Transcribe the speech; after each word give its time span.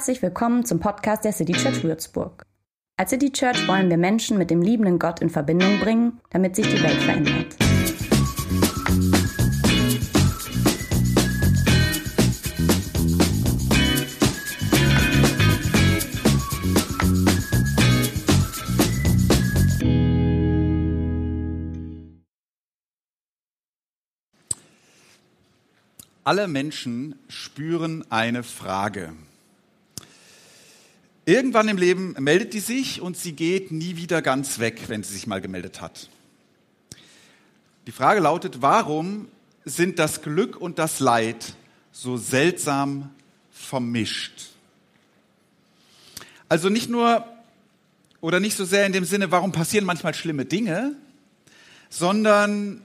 Herzlich 0.00 0.22
willkommen 0.22 0.64
zum 0.64 0.80
Podcast 0.80 1.26
der 1.26 1.32
City 1.34 1.52
Church 1.52 1.84
Würzburg. 1.84 2.46
Als 2.96 3.10
City 3.10 3.30
Church 3.30 3.68
wollen 3.68 3.90
wir 3.90 3.98
Menschen 3.98 4.38
mit 4.38 4.50
dem 4.50 4.62
liebenden 4.62 4.98
Gott 4.98 5.20
in 5.20 5.28
Verbindung 5.28 5.78
bringen, 5.78 6.22
damit 6.30 6.56
sich 6.56 6.66
die 6.66 6.82
Welt 6.82 7.02
verändert. 7.02 7.54
Alle 26.24 26.48
Menschen 26.48 27.16
spüren 27.28 28.10
eine 28.10 28.42
Frage. 28.42 29.12
Irgendwann 31.26 31.68
im 31.68 31.76
Leben 31.76 32.14
meldet 32.18 32.54
die 32.54 32.60
sich 32.60 33.00
und 33.00 33.16
sie 33.16 33.32
geht 33.32 33.72
nie 33.72 33.96
wieder 33.96 34.22
ganz 34.22 34.58
weg, 34.58 34.82
wenn 34.88 35.02
sie 35.02 35.12
sich 35.12 35.26
mal 35.26 35.40
gemeldet 35.40 35.80
hat. 35.80 36.08
Die 37.86 37.92
Frage 37.92 38.20
lautet, 38.20 38.62
warum 38.62 39.28
sind 39.64 39.98
das 39.98 40.22
Glück 40.22 40.56
und 40.56 40.78
das 40.78 41.00
Leid 41.00 41.54
so 41.92 42.16
seltsam 42.16 43.10
vermischt? 43.50 44.48
Also 46.48 46.68
nicht 46.68 46.88
nur 46.88 47.24
oder 48.20 48.40
nicht 48.40 48.56
so 48.56 48.64
sehr 48.64 48.86
in 48.86 48.92
dem 48.92 49.04
Sinne, 49.04 49.30
warum 49.30 49.52
passieren 49.52 49.84
manchmal 49.84 50.14
schlimme 50.14 50.44
Dinge, 50.44 50.96
sondern 51.88 52.82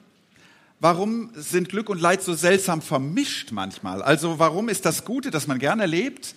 warum 0.79 1.31
sind 1.35 1.69
Glück 1.69 1.89
und 1.89 1.99
Leid 1.99 2.21
so 2.23 2.33
seltsam 2.33 2.81
vermischt 2.81 3.51
manchmal? 3.51 4.01
Also 4.01 4.39
warum 4.39 4.69
ist 4.69 4.85
das 4.85 5.05
Gute, 5.05 5.31
das 5.31 5.47
man 5.47 5.59
gerne 5.59 5.85
lebt, 5.85 6.35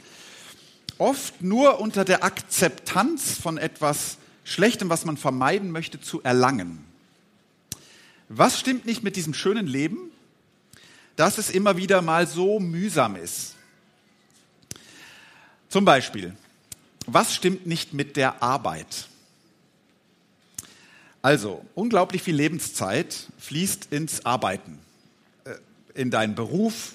oft 0.98 1.42
nur 1.42 1.80
unter 1.80 2.04
der 2.04 2.24
Akzeptanz 2.24 3.38
von 3.38 3.58
etwas 3.58 4.18
Schlechtem, 4.44 4.88
was 4.90 5.04
man 5.04 5.16
vermeiden 5.16 5.70
möchte, 5.70 6.00
zu 6.00 6.22
erlangen? 6.22 6.84
Was 8.28 8.58
stimmt 8.58 8.84
nicht 8.84 9.02
mit 9.02 9.16
diesem 9.16 9.34
schönen 9.34 9.66
Leben, 9.66 10.10
dass 11.16 11.38
es 11.38 11.50
immer 11.50 11.76
wieder 11.76 12.02
mal 12.02 12.26
so 12.26 12.60
mühsam 12.60 13.16
ist? 13.16 13.54
Zum 15.68 15.84
Beispiel, 15.84 16.34
was 17.06 17.34
stimmt 17.34 17.66
nicht 17.66 17.94
mit 17.94 18.16
der 18.16 18.42
Arbeit? 18.42 19.08
Also, 21.20 21.64
unglaublich 21.74 22.22
viel 22.22 22.36
Lebenszeit 22.36 23.26
fließt 23.38 23.88
ins 23.92 24.24
Arbeiten, 24.24 24.78
äh, 25.44 25.54
in 25.94 26.10
deinen 26.10 26.34
Beruf, 26.34 26.92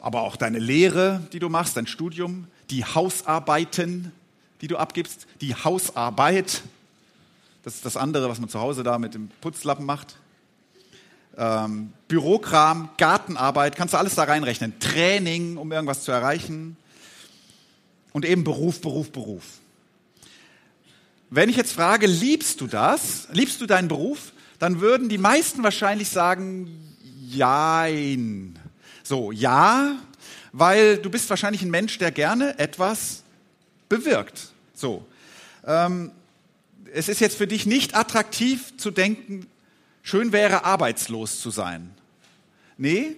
aber 0.00 0.22
auch 0.22 0.36
deine 0.36 0.58
Lehre, 0.58 1.26
die 1.32 1.38
du 1.38 1.48
machst, 1.48 1.76
dein 1.76 1.86
Studium, 1.86 2.46
die 2.70 2.84
Hausarbeiten, 2.84 4.12
die 4.60 4.68
du 4.68 4.76
abgibst, 4.76 5.26
die 5.40 5.54
Hausarbeit, 5.54 6.62
das 7.62 7.74
ist 7.74 7.84
das 7.84 7.96
andere, 7.96 8.28
was 8.28 8.38
man 8.38 8.48
zu 8.48 8.60
Hause 8.60 8.82
da 8.82 8.98
mit 8.98 9.14
dem 9.14 9.28
Putzlappen 9.40 9.84
macht. 9.84 10.16
Ähm, 11.36 11.92
Bürokram, 12.08 12.90
Gartenarbeit, 12.96 13.76
kannst 13.76 13.92
du 13.92 13.98
alles 13.98 14.14
da 14.14 14.22
reinrechnen. 14.22 14.78
Training, 14.78 15.56
um 15.56 15.70
irgendwas 15.72 16.04
zu 16.04 16.12
erreichen. 16.12 16.76
Und 18.12 18.24
eben 18.24 18.44
Beruf, 18.44 18.80
Beruf, 18.80 19.10
Beruf. 19.10 19.44
Wenn 21.28 21.48
ich 21.48 21.56
jetzt 21.56 21.72
frage, 21.72 22.06
liebst 22.06 22.60
du 22.60 22.68
das? 22.68 23.26
Liebst 23.32 23.60
du 23.60 23.66
deinen 23.66 23.88
Beruf? 23.88 24.32
Dann 24.58 24.80
würden 24.80 25.08
die 25.08 25.18
meisten 25.18 25.62
wahrscheinlich 25.62 26.08
sagen, 26.08 26.96
jein. 27.26 28.58
So, 29.02 29.32
ja, 29.32 29.96
weil 30.58 30.96
du 30.96 31.10
bist 31.10 31.28
wahrscheinlich 31.28 31.60
ein 31.60 31.70
Mensch, 31.70 31.98
der 31.98 32.10
gerne 32.10 32.58
etwas 32.58 33.24
bewirkt. 33.90 34.52
So. 34.72 35.06
Ähm, 35.66 36.12
es 36.94 37.10
ist 37.10 37.20
jetzt 37.20 37.36
für 37.36 37.46
dich 37.46 37.66
nicht 37.66 37.94
attraktiv 37.94 38.74
zu 38.78 38.90
denken, 38.90 39.46
schön 40.02 40.32
wäre 40.32 40.64
arbeitslos 40.64 41.40
zu 41.40 41.50
sein. 41.50 41.90
Nee? 42.78 43.16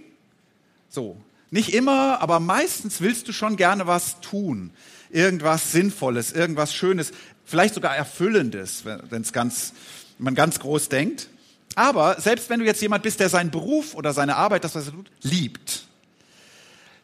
So. 0.89 1.17
Nicht 1.53 1.75
immer, 1.75 2.21
aber 2.21 2.41
meistens 2.41 3.01
willst 3.01 3.29
du 3.29 3.33
schon 3.33 3.57
gerne 3.57 3.87
was 3.87 4.21
tun. 4.21 4.73
Irgendwas 5.11 5.71
Sinnvolles, 5.71 6.33
irgendwas 6.33 6.75
Schönes 6.75 7.13
vielleicht 7.45 7.75
sogar 7.75 7.97
Erfüllendes, 7.97 8.85
wenn 8.85 9.23
es 9.23 9.33
ganz, 9.33 9.75
man 10.19 10.35
ganz 10.35 10.59
groß 10.59 10.89
denkt. 10.89 11.29
Aber 11.77 12.21
selbst 12.21 12.51
wenn 12.51 12.59
du 12.59 12.67
jetzt 12.67 12.83
jemand 12.83 13.05
bist, 13.05 13.21
der 13.21 13.29
seinen 13.29 13.53
Beruf 13.53 13.95
oder 13.95 14.13
seine 14.13 14.35
Arbeit, 14.35 14.65
das, 14.65 14.75
was 14.75 14.87
er 14.87 14.93
tut, 14.93 15.11
liebt, 15.23 15.88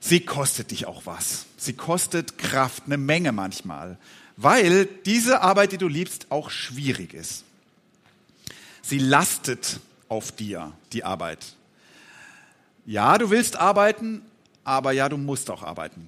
sie 0.05 0.21
kostet 0.21 0.71
dich 0.71 0.87
auch 0.87 1.07
was. 1.07 1.47
Sie 1.57 1.73
kostet 1.73 2.37
Kraft, 2.37 2.85
eine 2.87 2.99
Menge 2.99 3.33
manchmal, 3.33 3.97
weil 4.37 4.85
diese 4.85 5.41
Arbeit, 5.41 5.73
die 5.73 5.79
du 5.79 5.89
liebst, 5.89 6.27
auch 6.31 6.51
schwierig 6.51 7.15
ist. 7.15 7.45
Sie 8.83 8.99
lastet 8.99 9.81
auf 10.09 10.31
dir, 10.31 10.73
die 10.93 11.05
Arbeit. 11.05 11.55
Ja, 12.85 13.17
du 13.17 13.31
willst 13.31 13.57
arbeiten, 13.57 14.21
aber 14.63 14.93
ja, 14.93 15.09
du 15.09 15.17
musst 15.17 15.51
auch 15.51 15.63
arbeiten. 15.63 16.07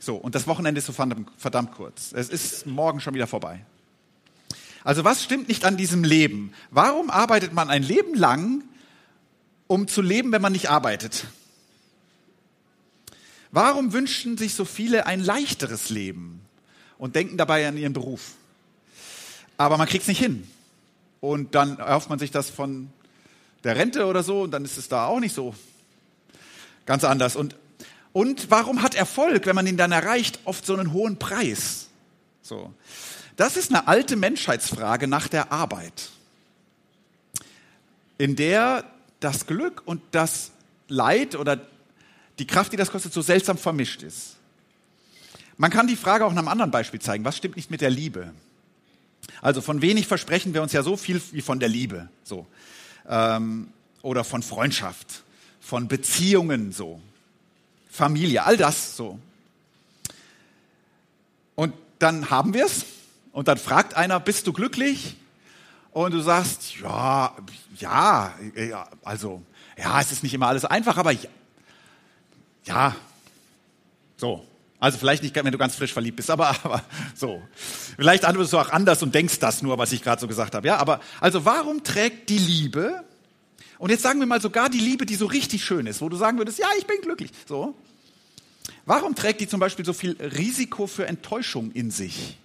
So, 0.00 0.16
und 0.16 0.34
das 0.34 0.46
Wochenende 0.46 0.78
ist 0.78 0.86
so 0.86 0.94
verdammt 0.94 1.72
kurz. 1.72 2.12
Es 2.12 2.30
ist 2.30 2.66
morgen 2.66 3.00
schon 3.00 3.12
wieder 3.12 3.26
vorbei. 3.26 3.60
Also 4.82 5.04
was 5.04 5.22
stimmt 5.22 5.48
nicht 5.48 5.66
an 5.66 5.76
diesem 5.76 6.04
Leben? 6.04 6.54
Warum 6.70 7.10
arbeitet 7.10 7.52
man 7.52 7.68
ein 7.68 7.82
Leben 7.82 8.14
lang, 8.14 8.64
um 9.66 9.88
zu 9.88 10.00
leben, 10.00 10.32
wenn 10.32 10.40
man 10.40 10.52
nicht 10.52 10.70
arbeitet? 10.70 11.26
Warum 13.52 13.92
wünschen 13.92 14.38
sich 14.38 14.54
so 14.54 14.64
viele 14.64 15.06
ein 15.06 15.20
leichteres 15.20 15.90
Leben 15.90 16.40
und 16.98 17.16
denken 17.16 17.36
dabei 17.36 17.66
an 17.66 17.76
ihren 17.76 17.92
Beruf? 17.92 18.32
Aber 19.56 19.76
man 19.76 19.88
kriegt 19.88 20.02
es 20.02 20.08
nicht 20.08 20.20
hin. 20.20 20.48
Und 21.20 21.54
dann 21.54 21.78
erhofft 21.78 22.08
man 22.08 22.18
sich 22.18 22.30
das 22.30 22.48
von 22.48 22.90
der 23.64 23.76
Rente 23.76 24.06
oder 24.06 24.22
so 24.22 24.42
und 24.42 24.52
dann 24.52 24.64
ist 24.64 24.78
es 24.78 24.88
da 24.88 25.06
auch 25.06 25.20
nicht 25.20 25.34
so 25.34 25.54
ganz 26.86 27.04
anders. 27.04 27.36
Und 27.36 27.56
und 28.12 28.50
warum 28.50 28.82
hat 28.82 28.94
Erfolg, 28.94 29.46
wenn 29.46 29.54
man 29.54 29.66
ihn 29.66 29.76
dann 29.76 29.92
erreicht, 29.92 30.40
oft 30.44 30.66
so 30.66 30.74
einen 30.74 30.92
hohen 30.92 31.18
Preis? 31.18 31.88
So. 32.42 32.72
Das 33.36 33.56
ist 33.56 33.70
eine 33.70 33.86
alte 33.86 34.16
Menschheitsfrage 34.16 35.06
nach 35.06 35.28
der 35.28 35.52
Arbeit, 35.52 36.10
in 38.18 38.36
der 38.36 38.84
das 39.20 39.46
Glück 39.46 39.82
und 39.84 40.02
das 40.10 40.50
Leid 40.88 41.36
oder 41.36 41.60
die 42.40 42.46
Kraft, 42.46 42.72
die 42.72 42.76
das 42.76 42.90
kostet, 42.90 43.12
so 43.12 43.20
seltsam 43.22 43.58
vermischt 43.58 44.02
ist. 44.02 44.36
Man 45.58 45.70
kann 45.70 45.86
die 45.86 45.96
Frage 45.96 46.24
auch 46.24 46.32
nach 46.32 46.38
einem 46.38 46.48
anderen 46.48 46.70
Beispiel 46.70 47.00
zeigen. 47.00 47.24
Was 47.24 47.36
stimmt 47.36 47.56
nicht 47.56 47.70
mit 47.70 47.82
der 47.82 47.90
Liebe? 47.90 48.32
Also 49.42 49.60
von 49.60 49.82
wenig 49.82 50.06
versprechen 50.06 50.54
wir 50.54 50.62
uns 50.62 50.72
ja 50.72 50.82
so 50.82 50.96
viel 50.96 51.20
wie 51.32 51.42
von 51.42 51.60
der 51.60 51.68
Liebe, 51.68 52.08
so 52.24 52.46
ähm, 53.08 53.68
oder 54.02 54.24
von 54.24 54.42
Freundschaft, 54.42 55.22
von 55.60 55.86
Beziehungen, 55.86 56.72
so. 56.72 57.00
Familie, 57.90 58.44
all 58.44 58.56
das 58.56 58.96
so. 58.96 59.18
Und 61.56 61.74
dann 61.98 62.30
haben 62.30 62.54
wir 62.54 62.64
es 62.64 62.86
und 63.32 63.48
dann 63.48 63.58
fragt 63.58 63.94
einer, 63.94 64.18
bist 64.18 64.46
du 64.46 64.54
glücklich? 64.54 65.16
Und 65.92 66.14
du 66.14 66.20
sagst, 66.20 66.76
ja, 66.78 67.36
ja, 67.76 68.32
also, 69.02 69.42
ja, 69.76 70.00
es 70.00 70.12
ist 70.12 70.22
nicht 70.22 70.32
immer 70.32 70.46
alles 70.46 70.64
einfach, 70.64 70.96
aber 70.96 71.10
ja, 71.10 71.28
ja 72.64 72.94
so. 74.20 74.46
Also 74.78 74.96
vielleicht 74.96 75.22
nicht, 75.22 75.34
wenn 75.34 75.50
du 75.52 75.58
ganz 75.58 75.74
frisch 75.74 75.92
verliebt 75.92 76.16
bist, 76.16 76.30
aber, 76.30 76.48
aber 76.64 76.82
so. 77.14 77.42
Vielleicht 77.96 78.24
antwortest 78.24 78.52
du 78.52 78.58
auch 78.58 78.70
anders 78.70 79.02
und 79.02 79.14
denkst 79.14 79.38
das 79.38 79.62
nur, 79.62 79.76
was 79.76 79.92
ich 79.92 80.02
gerade 80.02 80.20
so 80.20 80.28
gesagt 80.28 80.54
habe. 80.54 80.66
Ja, 80.66 80.76
aber 80.78 81.00
also 81.20 81.44
warum 81.44 81.82
trägt 81.82 82.28
die 82.28 82.38
Liebe 82.38 83.04
und 83.78 83.90
jetzt 83.90 84.02
sagen 84.02 84.20
wir 84.20 84.26
mal 84.26 84.40
sogar 84.40 84.68
die 84.68 84.78
Liebe, 84.78 85.06
die 85.06 85.16
so 85.16 85.26
richtig 85.26 85.64
schön 85.64 85.86
ist, 85.86 86.00
wo 86.00 86.08
du 86.08 86.16
sagen 86.16 86.38
würdest, 86.38 86.58
ja, 86.58 86.68
ich 86.78 86.86
bin 86.86 87.00
glücklich. 87.02 87.30
So. 87.46 87.74
Warum 88.84 89.14
trägt 89.14 89.40
die 89.40 89.48
zum 89.48 89.60
Beispiel 89.60 89.84
so 89.84 89.92
viel 89.92 90.16
Risiko 90.20 90.86
für 90.86 91.06
Enttäuschung 91.06 91.72
in 91.72 91.90
sich? 91.90 92.36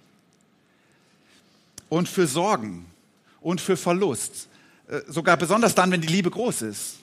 Und 1.88 2.08
für 2.08 2.26
Sorgen 2.26 2.86
und 3.40 3.60
für 3.60 3.76
Verlust. 3.76 4.48
Äh, 4.88 5.00
sogar 5.08 5.36
besonders 5.36 5.74
dann, 5.74 5.90
wenn 5.90 6.00
die 6.00 6.08
Liebe 6.08 6.30
groß 6.30 6.62
ist. 6.62 6.96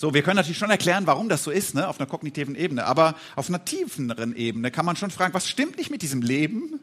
So, 0.00 0.14
wir 0.14 0.22
können 0.22 0.36
natürlich 0.36 0.56
schon 0.56 0.70
erklären, 0.70 1.06
warum 1.06 1.28
das 1.28 1.44
so 1.44 1.50
ist, 1.50 1.74
ne, 1.74 1.86
auf 1.86 2.00
einer 2.00 2.08
kognitiven 2.08 2.54
Ebene. 2.54 2.86
Aber 2.86 3.16
auf 3.36 3.50
einer 3.50 3.62
tieferen 3.64 4.34
Ebene 4.34 4.70
kann 4.70 4.86
man 4.86 4.96
schon 4.96 5.10
fragen, 5.10 5.34
was 5.34 5.46
stimmt 5.46 5.76
nicht 5.76 5.90
mit 5.90 6.00
diesem 6.00 6.22
Leben, 6.22 6.80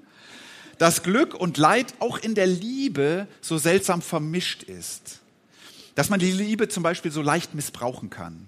dass 0.77 1.01
Glück 1.01 1.33
und 1.33 1.57
Leid 1.57 1.95
auch 1.97 2.19
in 2.19 2.35
der 2.35 2.45
Liebe 2.45 3.27
so 3.41 3.57
seltsam 3.57 4.03
vermischt 4.03 4.61
ist? 4.61 5.21
dass 5.97 6.11
man 6.11 6.19
die 6.19 6.31
Liebe 6.31 6.69
zum 6.69 6.83
Beispiel 6.83 7.09
so 7.09 7.23
leicht 7.23 7.55
missbrauchen 7.55 8.11
kann. 8.11 8.45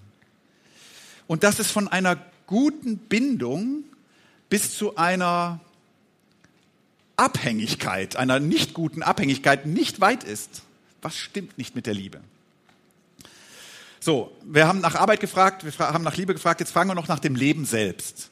Und 1.26 1.42
dass 1.42 1.58
es 1.58 1.72
von 1.72 1.88
einer 1.88 2.24
guten 2.46 3.00
Bindung 3.00 3.86
bis 4.50 4.78
zu 4.78 4.98
einer 4.98 5.60
Abhängigkeit, 7.16 8.18
einer 8.18 8.40
nicht 8.40 8.76
guten 8.76 9.02
Abhängigkeit 9.02 9.66
nicht 9.66 10.00
weit 10.00 10.24
ist. 10.24 10.62
Was 11.02 11.18
stimmt 11.18 11.58
nicht 11.58 11.74
mit 11.74 11.88
der 11.88 11.96
Liebe? 11.96 12.22
So, 14.00 14.36
wir 14.46 14.68
haben 14.68 14.80
nach 14.80 14.96
Arbeit 14.96 15.20
gefragt, 15.20 15.66
wir 15.66 15.74
haben 15.80 16.04
nach 16.04 16.16
Liebe 16.16 16.34
gefragt, 16.34 16.62
jetzt 16.62 16.72
fragen 16.72 16.90
wir 16.90 16.96
noch 16.96 17.08
nach 17.08 17.20
dem 17.20 17.36
Leben 17.36 17.66
selbst. 17.66 18.30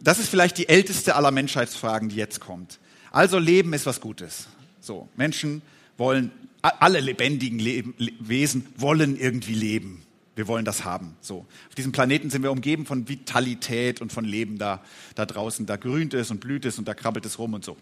Das 0.00 0.18
ist 0.18 0.28
vielleicht 0.28 0.58
die 0.58 0.68
älteste 0.68 1.14
aller 1.14 1.30
Menschheitsfragen, 1.30 2.08
die 2.08 2.16
jetzt 2.16 2.40
kommt. 2.40 2.78
Also 3.10 3.38
Leben 3.38 3.72
ist 3.74 3.86
was 3.86 4.00
Gutes. 4.00 4.48
So, 4.80 5.08
Menschen 5.16 5.62
wollen, 5.98 6.32
alle 6.62 7.00
lebendigen 7.00 7.58
Leben, 7.58 7.94
Wesen 8.18 8.66
wollen 8.76 9.18
irgendwie 9.18 9.54
leben. 9.54 10.02
Wir 10.34 10.48
wollen 10.48 10.64
das 10.64 10.84
haben. 10.84 11.14
So. 11.20 11.46
Auf 11.68 11.74
diesem 11.76 11.92
Planeten 11.92 12.30
sind 12.30 12.42
wir 12.42 12.50
umgeben 12.50 12.86
von 12.86 13.06
Vitalität 13.06 14.00
und 14.00 14.12
von 14.12 14.24
Leben 14.24 14.56
da, 14.56 14.82
da 15.14 15.26
draußen. 15.26 15.66
Da 15.66 15.76
grünt 15.76 16.14
es 16.14 16.30
und 16.30 16.40
blüht 16.40 16.64
es 16.64 16.78
und 16.78 16.88
da 16.88 16.94
krabbelt 16.94 17.26
es 17.26 17.38
rum 17.38 17.52
und 17.52 17.64
so. 17.64 17.76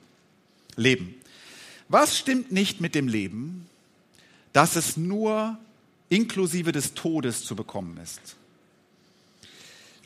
Leben. 0.74 1.14
Was 1.88 2.18
stimmt 2.18 2.50
nicht 2.50 2.80
mit 2.80 2.96
dem 2.96 3.06
Leben, 3.06 3.66
dass 4.52 4.74
es 4.74 4.96
nur 4.96 5.58
inklusive 6.10 6.72
des 6.72 6.92
Todes 6.92 7.44
zu 7.44 7.56
bekommen 7.56 7.98
ist? 8.02 8.36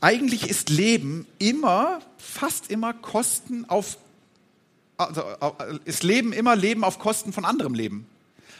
Eigentlich 0.00 0.48
ist 0.48 0.68
Leben 0.68 1.26
immer, 1.38 2.00
fast 2.18 2.70
immer 2.70 2.92
Kosten 2.92 3.64
auf, 3.68 3.96
also 4.98 5.24
ist 5.84 6.02
Leben 6.02 6.32
immer 6.32 6.54
Leben 6.54 6.84
auf 6.84 6.98
Kosten 6.98 7.32
von 7.32 7.44
anderem 7.44 7.74
Leben. 7.74 8.06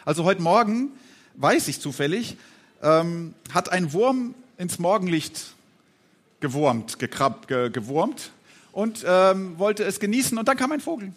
Also 0.05 0.25
heute 0.25 0.43
Morgen, 0.43 0.89
weiß 1.35 1.69
ich 1.69 1.81
zufällig, 1.81 2.37
ähm, 2.83 3.35
hat 3.53 3.71
ein 3.71 3.93
Wurm 3.93 4.35
ins 4.57 4.79
Morgenlicht 4.79 5.55
gewurmt, 6.41 6.99
gekrabbt, 6.99 7.49
ge, 7.49 7.71
gewurmt 7.71 8.33
und 8.73 9.05
ähm, 9.07 9.59
wollte 9.59 9.85
es 9.85 10.01
genießen 10.01 10.37
und 10.39 10.49
dann 10.49 10.57
kam 10.57 10.73
ein 10.73 10.81
Vogel. 10.81 11.13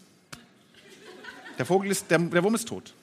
Der 1.58 1.66
Vogel 1.66 1.90
ist, 1.90 2.12
der, 2.12 2.20
der 2.20 2.44
Wurm 2.44 2.56
ist 2.56 2.68
tot. 2.68 2.94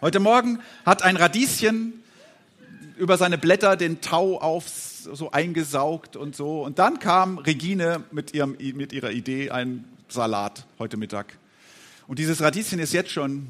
Heute 0.00 0.20
Morgen 0.20 0.60
hat 0.86 1.02
ein 1.02 1.16
Radieschen 1.16 2.04
über 2.98 3.18
seine 3.18 3.36
Blätter 3.36 3.76
den 3.76 4.00
Tau 4.00 4.40
aufs, 4.40 5.02
so 5.02 5.32
eingesaugt 5.32 6.14
und 6.14 6.36
so. 6.36 6.62
Und 6.62 6.78
dann 6.78 7.00
kam 7.00 7.38
Regine 7.38 8.04
mit, 8.12 8.32
ihrem, 8.32 8.56
mit 8.76 8.92
ihrer 8.92 9.10
Idee, 9.10 9.50
ein 9.50 9.84
Salat 10.08 10.66
heute 10.78 10.96
Mittag. 10.96 11.36
Und 12.06 12.20
dieses 12.20 12.40
Radieschen 12.40 12.78
ist 12.78 12.92
jetzt 12.92 13.10
schon 13.10 13.48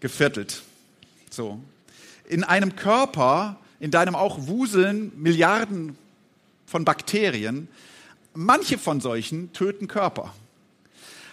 geviertelt. 0.00 0.62
So. 1.30 1.60
In 2.28 2.42
einem 2.42 2.74
Körper, 2.74 3.60
in 3.78 3.92
deinem 3.92 4.16
auch 4.16 4.48
wuseln 4.48 5.12
Milliarden 5.14 5.96
von 6.66 6.84
Bakterien, 6.84 7.68
manche 8.34 8.76
von 8.76 9.00
solchen 9.00 9.52
töten 9.52 9.86
Körper. 9.86 10.34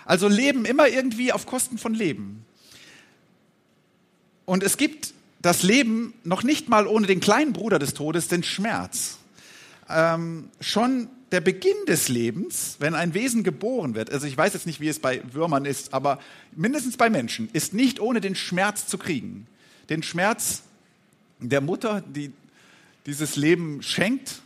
Also 0.05 0.27
Leben 0.27 0.63
immer 0.65 0.87
irgendwie 0.87 1.33
auf 1.33 1.47
Kosten 1.47 1.79
von 1.79 1.95
Leben. 1.95 2.45
Und 4.47 4.63
es 4.63 4.77
gibt 4.77 5.13
das 5.41 5.61
Leben 5.61 6.13
noch 6.23 6.41
nicht 6.41 6.69
mal 6.69 6.87
ohne 6.87 7.05
den 7.05 7.19
kleinen 7.19 7.51
Bruder 7.51 7.79
des 7.79 7.93
Todes, 7.93 8.29
den 8.29 8.43
Schmerz. 8.43 9.17
Ähm, 9.89 10.49
schon 10.61 11.09
der 11.33 11.41
Beginn 11.41 11.75
des 11.85 12.07
Lebens, 12.07 12.77
wenn 12.79 12.95
ein 12.95 13.13
Wesen 13.13 13.43
geboren 13.43 13.93
wird, 13.93 14.09
also 14.09 14.25
ich 14.25 14.37
weiß 14.37 14.53
jetzt 14.53 14.65
nicht, 14.65 14.79
wie 14.79 14.87
es 14.87 14.99
bei 14.99 15.21
Würmern 15.33 15.65
ist, 15.65 15.93
aber 15.93 16.19
mindestens 16.55 16.95
bei 16.95 17.09
Menschen, 17.09 17.49
ist 17.51 17.73
nicht 17.73 17.99
ohne 17.99 18.21
den 18.21 18.35
Schmerz 18.35 18.87
zu 18.87 18.97
kriegen. 18.97 19.47
Den 19.89 20.01
Schmerz 20.01 20.63
der 21.39 21.59
Mutter, 21.59 22.01
die 22.01 22.31
dieses 23.05 23.35
Leben 23.35 23.83
schenkt. 23.83 24.41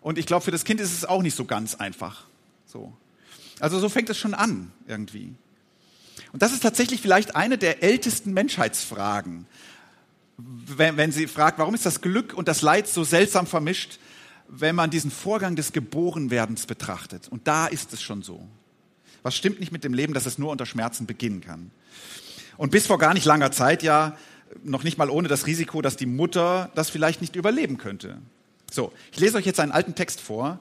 Und 0.00 0.18
ich 0.18 0.26
glaube, 0.26 0.44
für 0.44 0.50
das 0.50 0.64
Kind 0.64 0.80
ist 0.80 0.92
es 0.92 1.04
auch 1.04 1.22
nicht 1.22 1.36
so 1.36 1.44
ganz 1.44 1.76
einfach. 1.76 2.24
So. 2.66 2.92
Also 3.60 3.78
so 3.78 3.88
fängt 3.88 4.10
es 4.10 4.18
schon 4.18 4.34
an 4.34 4.72
irgendwie. 4.88 5.32
Und 6.34 6.42
das 6.42 6.52
ist 6.52 6.64
tatsächlich 6.64 7.00
vielleicht 7.00 7.36
eine 7.36 7.58
der 7.58 7.84
ältesten 7.84 8.32
Menschheitsfragen. 8.32 9.46
Wenn, 10.36 10.96
wenn 10.96 11.12
sie 11.12 11.28
fragt, 11.28 11.60
warum 11.60 11.76
ist 11.76 11.86
das 11.86 12.00
Glück 12.00 12.34
und 12.34 12.48
das 12.48 12.60
Leid 12.60 12.88
so 12.88 13.04
seltsam 13.04 13.46
vermischt, 13.46 14.00
wenn 14.48 14.74
man 14.74 14.90
diesen 14.90 15.12
Vorgang 15.12 15.54
des 15.54 15.70
Geborenwerdens 15.70 16.66
betrachtet. 16.66 17.28
Und 17.28 17.46
da 17.46 17.68
ist 17.68 17.92
es 17.92 18.02
schon 18.02 18.22
so. 18.22 18.48
Was 19.22 19.36
stimmt 19.36 19.60
nicht 19.60 19.70
mit 19.70 19.84
dem 19.84 19.94
Leben, 19.94 20.12
dass 20.12 20.26
es 20.26 20.36
nur 20.36 20.50
unter 20.50 20.66
Schmerzen 20.66 21.06
beginnen 21.06 21.40
kann? 21.40 21.70
Und 22.56 22.72
bis 22.72 22.88
vor 22.88 22.98
gar 22.98 23.14
nicht 23.14 23.26
langer 23.26 23.52
Zeit 23.52 23.84
ja 23.84 24.18
noch 24.64 24.82
nicht 24.82 24.98
mal 24.98 25.10
ohne 25.10 25.28
das 25.28 25.46
Risiko, 25.46 25.82
dass 25.82 25.96
die 25.96 26.04
Mutter 26.04 26.72
das 26.74 26.90
vielleicht 26.90 27.20
nicht 27.20 27.36
überleben 27.36 27.78
könnte. 27.78 28.18
So, 28.72 28.92
ich 29.12 29.20
lese 29.20 29.36
euch 29.36 29.46
jetzt 29.46 29.60
einen 29.60 29.70
alten 29.70 29.94
Text 29.94 30.20
vor, 30.20 30.58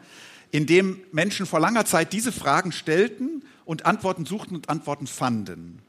in 0.52 0.68
dem 0.68 1.02
Menschen 1.12 1.48
vor 1.48 1.60
langer 1.60 1.86
Zeit 1.86 2.14
diese 2.14 2.32
Fragen 2.32 2.72
stellten 2.72 3.42
und 3.66 3.86
Antworten 3.86 4.26
suchten 4.26 4.56
und 4.56 4.70
Antworten 4.70 5.08
fanden. 5.08 5.80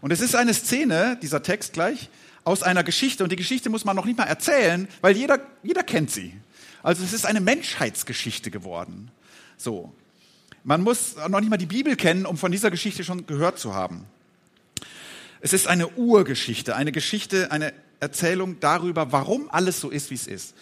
Und 0.00 0.10
es 0.10 0.20
ist 0.20 0.34
eine 0.34 0.52
Szene, 0.52 1.18
dieser 1.22 1.42
Text 1.42 1.72
gleich, 1.72 2.10
aus 2.44 2.62
einer 2.62 2.82
Geschichte. 2.82 3.22
Und 3.22 3.30
die 3.30 3.36
Geschichte 3.36 3.70
muss 3.70 3.84
man 3.84 3.96
noch 3.96 4.04
nicht 4.04 4.18
mal 4.18 4.24
erzählen, 4.24 4.88
weil 5.00 5.16
jeder, 5.16 5.40
jeder 5.62 5.82
kennt 5.82 6.10
sie. 6.10 6.34
Also 6.82 7.04
es 7.04 7.12
ist 7.12 7.24
eine 7.24 7.40
Menschheitsgeschichte 7.40 8.50
geworden. 8.50 9.10
So. 9.56 9.92
Man 10.64 10.82
muss 10.82 11.16
noch 11.28 11.40
nicht 11.40 11.50
mal 11.50 11.56
die 11.56 11.66
Bibel 11.66 11.96
kennen, 11.96 12.26
um 12.26 12.36
von 12.36 12.52
dieser 12.52 12.70
Geschichte 12.70 13.04
schon 13.04 13.26
gehört 13.26 13.58
zu 13.58 13.74
haben. 13.74 14.04
Es 15.40 15.52
ist 15.52 15.66
eine 15.66 15.88
Urgeschichte, 15.88 16.76
eine 16.76 16.92
Geschichte, 16.92 17.50
eine 17.50 17.72
Erzählung 17.98 18.58
darüber, 18.60 19.12
warum 19.12 19.50
alles 19.50 19.80
so 19.80 19.90
ist, 19.90 20.10
wie 20.10 20.14
es 20.14 20.26
ist. 20.26 20.54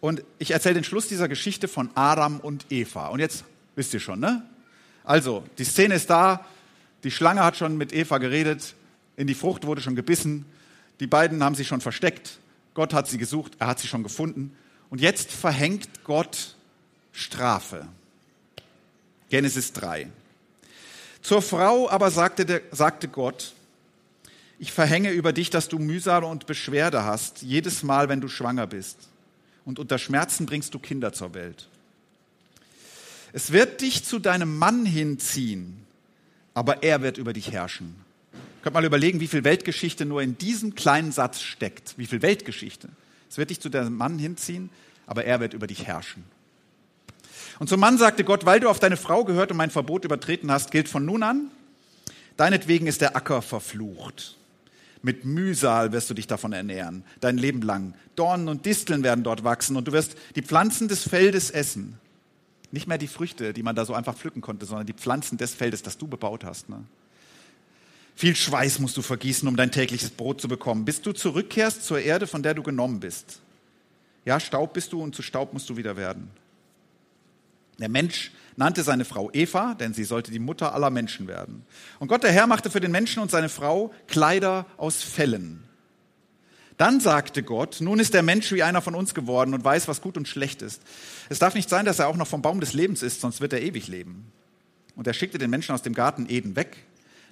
Und 0.00 0.22
ich 0.38 0.50
erzähle 0.50 0.74
den 0.74 0.84
Schluss 0.84 1.08
dieser 1.08 1.28
Geschichte 1.28 1.68
von 1.68 1.90
Adam 1.94 2.40
und 2.40 2.66
Eva. 2.70 3.08
Und 3.08 3.20
jetzt 3.20 3.44
wisst 3.76 3.94
ihr 3.94 4.00
schon, 4.00 4.20
ne? 4.20 4.42
Also, 5.06 5.44
die 5.56 5.64
Szene 5.64 5.94
ist 5.94 6.10
da. 6.10 6.44
Die 7.04 7.10
Schlange 7.10 7.42
hat 7.42 7.56
schon 7.56 7.78
mit 7.78 7.94
Eva 7.94 8.18
geredet. 8.18 8.74
In 9.16 9.26
die 9.26 9.34
Frucht 9.34 9.64
wurde 9.64 9.80
schon 9.80 9.96
gebissen. 9.96 10.44
Die 11.00 11.06
beiden 11.06 11.42
haben 11.42 11.54
sich 11.54 11.68
schon 11.68 11.80
versteckt. 11.80 12.38
Gott 12.74 12.92
hat 12.92 13.08
sie 13.08 13.16
gesucht. 13.16 13.52
Er 13.58 13.68
hat 13.68 13.78
sie 13.78 13.88
schon 13.88 14.02
gefunden. 14.02 14.54
Und 14.90 15.00
jetzt 15.00 15.30
verhängt 15.30 15.88
Gott 16.04 16.56
Strafe. 17.12 17.86
Genesis 19.30 19.72
3. 19.72 20.10
Zur 21.22 21.40
Frau 21.40 21.88
aber 21.88 22.10
sagte, 22.10 22.44
der, 22.44 22.60
sagte 22.70 23.08
Gott, 23.08 23.54
ich 24.58 24.72
verhänge 24.72 25.10
über 25.10 25.32
dich, 25.32 25.50
dass 25.50 25.68
du 25.68 25.78
Mühsal 25.78 26.24
und 26.24 26.46
Beschwerde 26.46 27.04
hast, 27.04 27.42
jedes 27.42 27.82
Mal, 27.82 28.08
wenn 28.08 28.20
du 28.20 28.28
schwanger 28.28 28.66
bist 28.66 29.08
und 29.64 29.78
unter 29.78 29.98
Schmerzen 29.98 30.46
bringst 30.46 30.74
du 30.74 30.78
Kinder 30.78 31.12
zur 31.12 31.34
Welt. 31.34 31.68
Es 33.32 33.52
wird 33.52 33.80
dich 33.80 34.04
zu 34.04 34.18
deinem 34.18 34.56
Mann 34.56 34.86
hinziehen, 34.86 35.84
aber 36.54 36.82
er 36.82 37.02
wird 37.02 37.18
über 37.18 37.32
dich 37.32 37.52
herrschen. 37.52 37.94
Könnt 38.62 38.74
mal 38.74 38.84
überlegen, 38.84 39.20
wie 39.20 39.28
viel 39.28 39.44
Weltgeschichte 39.44 40.04
nur 40.04 40.22
in 40.22 40.38
diesem 40.38 40.74
kleinen 40.74 41.12
Satz 41.12 41.40
steckt. 41.40 41.94
Wie 41.98 42.06
viel 42.06 42.22
Weltgeschichte. 42.22 42.88
Es 43.30 43.38
wird 43.38 43.50
dich 43.50 43.60
zu 43.60 43.68
deinem 43.68 43.96
Mann 43.96 44.18
hinziehen, 44.18 44.70
aber 45.06 45.24
er 45.24 45.38
wird 45.38 45.54
über 45.54 45.66
dich 45.66 45.86
herrschen. 45.86 46.24
Und 47.58 47.68
zum 47.68 47.80
Mann 47.80 47.96
sagte 47.96 48.24
Gott, 48.24 48.44
weil 48.44 48.60
du 48.60 48.68
auf 48.68 48.80
deine 48.80 48.96
Frau 48.96 49.24
gehört 49.24 49.50
und 49.50 49.56
mein 49.56 49.70
Verbot 49.70 50.04
übertreten 50.04 50.50
hast, 50.50 50.70
gilt 50.70 50.88
von 50.88 51.04
nun 51.04 51.22
an, 51.22 51.50
deinetwegen 52.36 52.86
ist 52.86 53.00
der 53.00 53.16
Acker 53.16 53.40
verflucht. 53.40 54.36
Mit 55.02 55.24
Mühsal 55.24 55.92
wirst 55.92 56.10
du 56.10 56.14
dich 56.14 56.26
davon 56.26 56.52
ernähren, 56.52 57.04
dein 57.20 57.38
Leben 57.38 57.62
lang. 57.62 57.94
Dornen 58.16 58.48
und 58.48 58.66
Disteln 58.66 59.02
werden 59.04 59.22
dort 59.22 59.44
wachsen 59.44 59.76
und 59.76 59.86
du 59.86 59.92
wirst 59.92 60.16
die 60.34 60.42
Pflanzen 60.42 60.88
des 60.88 61.08
Feldes 61.08 61.50
essen. 61.50 61.98
Nicht 62.72 62.88
mehr 62.88 62.98
die 62.98 63.06
Früchte, 63.06 63.52
die 63.52 63.62
man 63.62 63.76
da 63.76 63.84
so 63.84 63.94
einfach 63.94 64.16
pflücken 64.16 64.40
konnte, 64.40 64.66
sondern 64.66 64.86
die 64.86 64.92
Pflanzen 64.92 65.38
des 65.38 65.54
Feldes, 65.54 65.82
das 65.82 65.98
du 65.98 66.06
bebaut 66.06 66.44
hast. 66.44 66.68
Ne? 66.68 66.84
Viel 68.14 68.34
Schweiß 68.34 68.78
musst 68.78 68.96
du 68.96 69.02
vergießen, 69.02 69.46
um 69.46 69.56
dein 69.56 69.70
tägliches 69.70 70.10
Brot 70.10 70.40
zu 70.40 70.48
bekommen, 70.48 70.84
bis 70.84 71.02
du 71.02 71.12
zurückkehrst 71.12 71.84
zur 71.84 72.00
Erde, 72.00 72.26
von 72.26 72.42
der 72.42 72.54
du 72.54 72.62
genommen 72.62 72.98
bist. 72.98 73.40
Ja, 74.24 74.40
Staub 74.40 74.72
bist 74.72 74.92
du 74.92 75.02
und 75.02 75.14
zu 75.14 75.22
Staub 75.22 75.52
musst 75.52 75.68
du 75.68 75.76
wieder 75.76 75.96
werden. 75.96 76.30
Der 77.78 77.90
Mensch 77.90 78.32
nannte 78.56 78.82
seine 78.82 79.04
Frau 79.04 79.30
Eva, 79.32 79.74
denn 79.74 79.92
sie 79.92 80.04
sollte 80.04 80.30
die 80.30 80.38
Mutter 80.38 80.74
aller 80.74 80.90
Menschen 80.90 81.28
werden. 81.28 81.64
Und 81.98 82.08
Gott 82.08 82.24
der 82.24 82.32
Herr 82.32 82.46
machte 82.46 82.70
für 82.70 82.80
den 82.80 82.90
Menschen 82.90 83.22
und 83.22 83.30
seine 83.30 83.50
Frau 83.50 83.92
Kleider 84.08 84.66
aus 84.78 85.02
Fellen. 85.02 85.65
Dann 86.76 87.00
sagte 87.00 87.42
Gott, 87.42 87.78
nun 87.80 87.98
ist 87.98 88.12
der 88.12 88.22
Mensch 88.22 88.52
wie 88.52 88.62
einer 88.62 88.82
von 88.82 88.94
uns 88.94 89.14
geworden 89.14 89.54
und 89.54 89.64
weiß, 89.64 89.88
was 89.88 90.02
gut 90.02 90.16
und 90.16 90.28
schlecht 90.28 90.60
ist. 90.60 90.82
Es 91.28 91.38
darf 91.38 91.54
nicht 91.54 91.70
sein, 91.70 91.86
dass 91.86 91.98
er 91.98 92.08
auch 92.08 92.16
noch 92.16 92.26
vom 92.26 92.42
Baum 92.42 92.60
des 92.60 92.74
Lebens 92.74 93.02
isst, 93.02 93.22
sonst 93.22 93.40
wird 93.40 93.54
er 93.54 93.62
ewig 93.62 93.88
leben. 93.88 94.30
Und 94.94 95.06
er 95.06 95.14
schickte 95.14 95.38
den 95.38 95.50
Menschen 95.50 95.74
aus 95.74 95.82
dem 95.82 95.94
Garten 95.94 96.26
Eden 96.28 96.54
weg, 96.54 96.76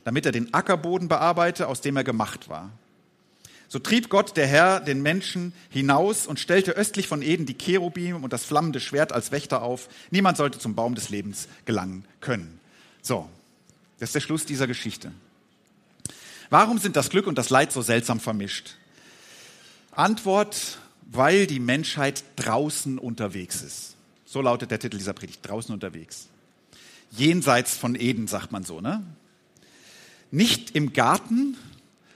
damit 0.04 0.24
er 0.24 0.32
den 0.32 0.52
Ackerboden 0.54 1.08
bearbeite, 1.08 1.68
aus 1.68 1.80
dem 1.82 1.96
er 1.96 2.04
gemacht 2.04 2.48
war. 2.48 2.70
So 3.68 3.78
trieb 3.78 4.08
Gott, 4.08 4.36
der 4.36 4.46
Herr, 4.46 4.80
den 4.80 5.02
Menschen 5.02 5.52
hinaus 5.68 6.26
und 6.26 6.38
stellte 6.38 6.72
östlich 6.72 7.08
von 7.08 7.22
Eden 7.22 7.44
die 7.44 7.58
Cherubim 7.58 8.22
und 8.22 8.32
das 8.32 8.44
flammende 8.44 8.80
Schwert 8.80 9.12
als 9.12 9.32
Wächter 9.32 9.62
auf. 9.62 9.88
Niemand 10.10 10.36
sollte 10.36 10.58
zum 10.58 10.74
Baum 10.74 10.94
des 10.94 11.08
Lebens 11.08 11.48
gelangen 11.64 12.04
können. 12.20 12.60
So, 13.02 13.28
das 13.98 14.10
ist 14.10 14.14
der 14.14 14.20
Schluss 14.20 14.46
dieser 14.46 14.66
Geschichte. 14.66 15.12
Warum 16.50 16.78
sind 16.78 16.96
das 16.96 17.10
Glück 17.10 17.26
und 17.26 17.36
das 17.36 17.50
Leid 17.50 17.72
so 17.72 17.82
seltsam 17.82 18.20
vermischt? 18.20 18.76
Antwort, 19.98 20.78
weil 21.02 21.46
die 21.46 21.60
Menschheit 21.60 22.24
draußen 22.36 22.98
unterwegs 22.98 23.62
ist. 23.62 23.96
So 24.24 24.40
lautet 24.40 24.70
der 24.70 24.78
Titel 24.78 24.98
dieser 24.98 25.12
Predigt, 25.12 25.46
draußen 25.46 25.72
unterwegs. 25.72 26.28
Jenseits 27.10 27.76
von 27.76 27.94
Eden, 27.94 28.26
sagt 28.26 28.50
man 28.50 28.64
so, 28.64 28.80
ne? 28.80 29.04
Nicht 30.30 30.74
im 30.74 30.92
Garten, 30.92 31.56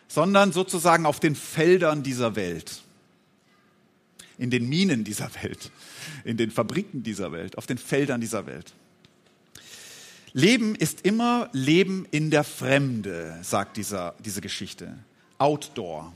sondern 0.09 0.53
sozusagen 0.53 1.07
auf 1.07 1.21
den 1.21 1.37
Feldern 1.37 2.03
dieser 2.03 2.35
Welt, 2.35 2.83
in 4.39 4.51
den 4.51 4.69
Minen 4.69 5.05
dieser 5.05 5.31
Welt, 5.43 5.71
in 6.25 6.37
den 6.37 6.51
Fabriken 6.51 7.03
dieser 7.03 7.31
Welt, 7.31 7.59
auf 7.59 7.67
den 7.67 7.79
Feldern 7.79 8.21
dieser 8.21 8.47
Welt. 8.47 8.73
Leben 10.33 10.75
ist 10.75 11.03
immer 11.03 11.49
Leben 11.53 12.07
in 12.11 12.31
der 12.31 12.45
Fremde, 12.45 13.39
sagt 13.43 13.77
dieser, 13.77 14.15
diese 14.25 14.41
Geschichte. 14.41 14.99
Outdoor. 15.39 16.13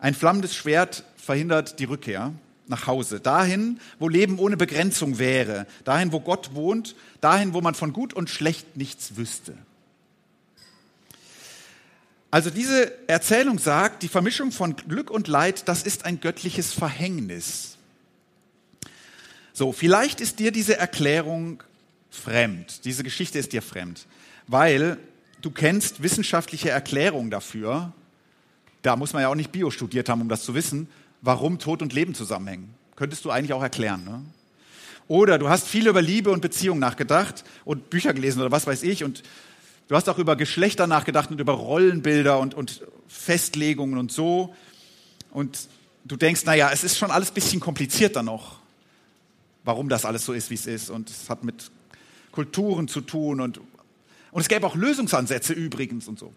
Ein 0.00 0.14
flammendes 0.14 0.54
Schwert 0.54 1.04
verhindert 1.16 1.78
die 1.78 1.84
Rückkehr 1.84 2.32
nach 2.66 2.86
Hause, 2.86 3.20
dahin, 3.20 3.80
wo 3.98 4.08
Leben 4.08 4.38
ohne 4.38 4.56
Begrenzung 4.56 5.18
wäre, 5.18 5.66
dahin, 5.84 6.12
wo 6.12 6.20
Gott 6.20 6.54
wohnt, 6.54 6.94
dahin, 7.20 7.52
wo 7.52 7.60
man 7.60 7.74
von 7.74 7.92
gut 7.92 8.14
und 8.14 8.30
schlecht 8.30 8.76
nichts 8.76 9.16
wüsste. 9.16 9.54
Also 12.30 12.48
diese 12.48 12.92
Erzählung 13.08 13.58
sagt, 13.58 14.04
die 14.04 14.08
Vermischung 14.08 14.52
von 14.52 14.76
Glück 14.76 15.10
und 15.10 15.26
Leid, 15.26 15.68
das 15.68 15.82
ist 15.82 16.04
ein 16.04 16.20
göttliches 16.20 16.72
Verhängnis. 16.72 17.76
So, 19.52 19.72
vielleicht 19.72 20.20
ist 20.20 20.38
dir 20.38 20.52
diese 20.52 20.76
Erklärung 20.76 21.62
fremd, 22.08 22.84
diese 22.84 23.02
Geschichte 23.02 23.38
ist 23.38 23.52
dir 23.52 23.62
fremd, 23.62 24.06
weil 24.46 24.96
du 25.42 25.50
kennst 25.50 26.02
wissenschaftliche 26.02 26.70
Erklärungen 26.70 27.30
dafür, 27.30 27.92
da 28.82 28.96
muss 28.96 29.12
man 29.12 29.22
ja 29.22 29.28
auch 29.28 29.34
nicht 29.34 29.52
Bio 29.52 29.70
studiert 29.70 30.08
haben, 30.08 30.20
um 30.20 30.28
das 30.28 30.44
zu 30.44 30.54
wissen, 30.54 30.88
warum 31.22 31.58
Tod 31.58 31.82
und 31.82 31.92
Leben 31.92 32.14
zusammenhängen. 32.14 32.74
Könntest 32.96 33.24
du 33.24 33.30
eigentlich 33.30 33.52
auch 33.52 33.62
erklären. 33.62 34.04
Ne? 34.04 34.22
Oder 35.08 35.38
du 35.38 35.48
hast 35.48 35.66
viel 35.66 35.86
über 35.88 36.02
Liebe 36.02 36.30
und 36.30 36.40
Beziehung 36.40 36.78
nachgedacht 36.78 37.44
und 37.64 37.90
Bücher 37.90 38.14
gelesen 38.14 38.40
oder 38.40 38.50
was 38.50 38.66
weiß 38.66 38.82
ich 38.82 39.04
und 39.04 39.22
du 39.88 39.96
hast 39.96 40.08
auch 40.08 40.18
über 40.18 40.36
Geschlechter 40.36 40.86
nachgedacht 40.86 41.30
und 41.30 41.40
über 41.40 41.54
Rollenbilder 41.54 42.38
und, 42.38 42.54
und 42.54 42.82
Festlegungen 43.08 43.98
und 43.98 44.12
so. 44.12 44.54
Und 45.32 45.68
du 46.04 46.16
denkst, 46.16 46.44
naja, 46.44 46.70
es 46.72 46.84
ist 46.84 46.96
schon 46.96 47.10
alles 47.10 47.30
ein 47.30 47.34
bisschen 47.34 47.60
komplizierter 47.60 48.22
noch, 48.22 48.60
warum 49.64 49.88
das 49.88 50.04
alles 50.04 50.24
so 50.24 50.32
ist, 50.32 50.50
wie 50.50 50.54
es 50.54 50.66
ist. 50.66 50.90
Und 50.90 51.10
es 51.10 51.28
hat 51.28 51.42
mit 51.42 51.70
Kulturen 52.30 52.86
zu 52.86 53.00
tun 53.00 53.40
und, 53.40 53.58
und 54.30 54.40
es 54.40 54.48
gäbe 54.48 54.66
auch 54.66 54.76
Lösungsansätze 54.76 55.52
übrigens 55.52 56.06
und 56.06 56.18
so. 56.18 56.32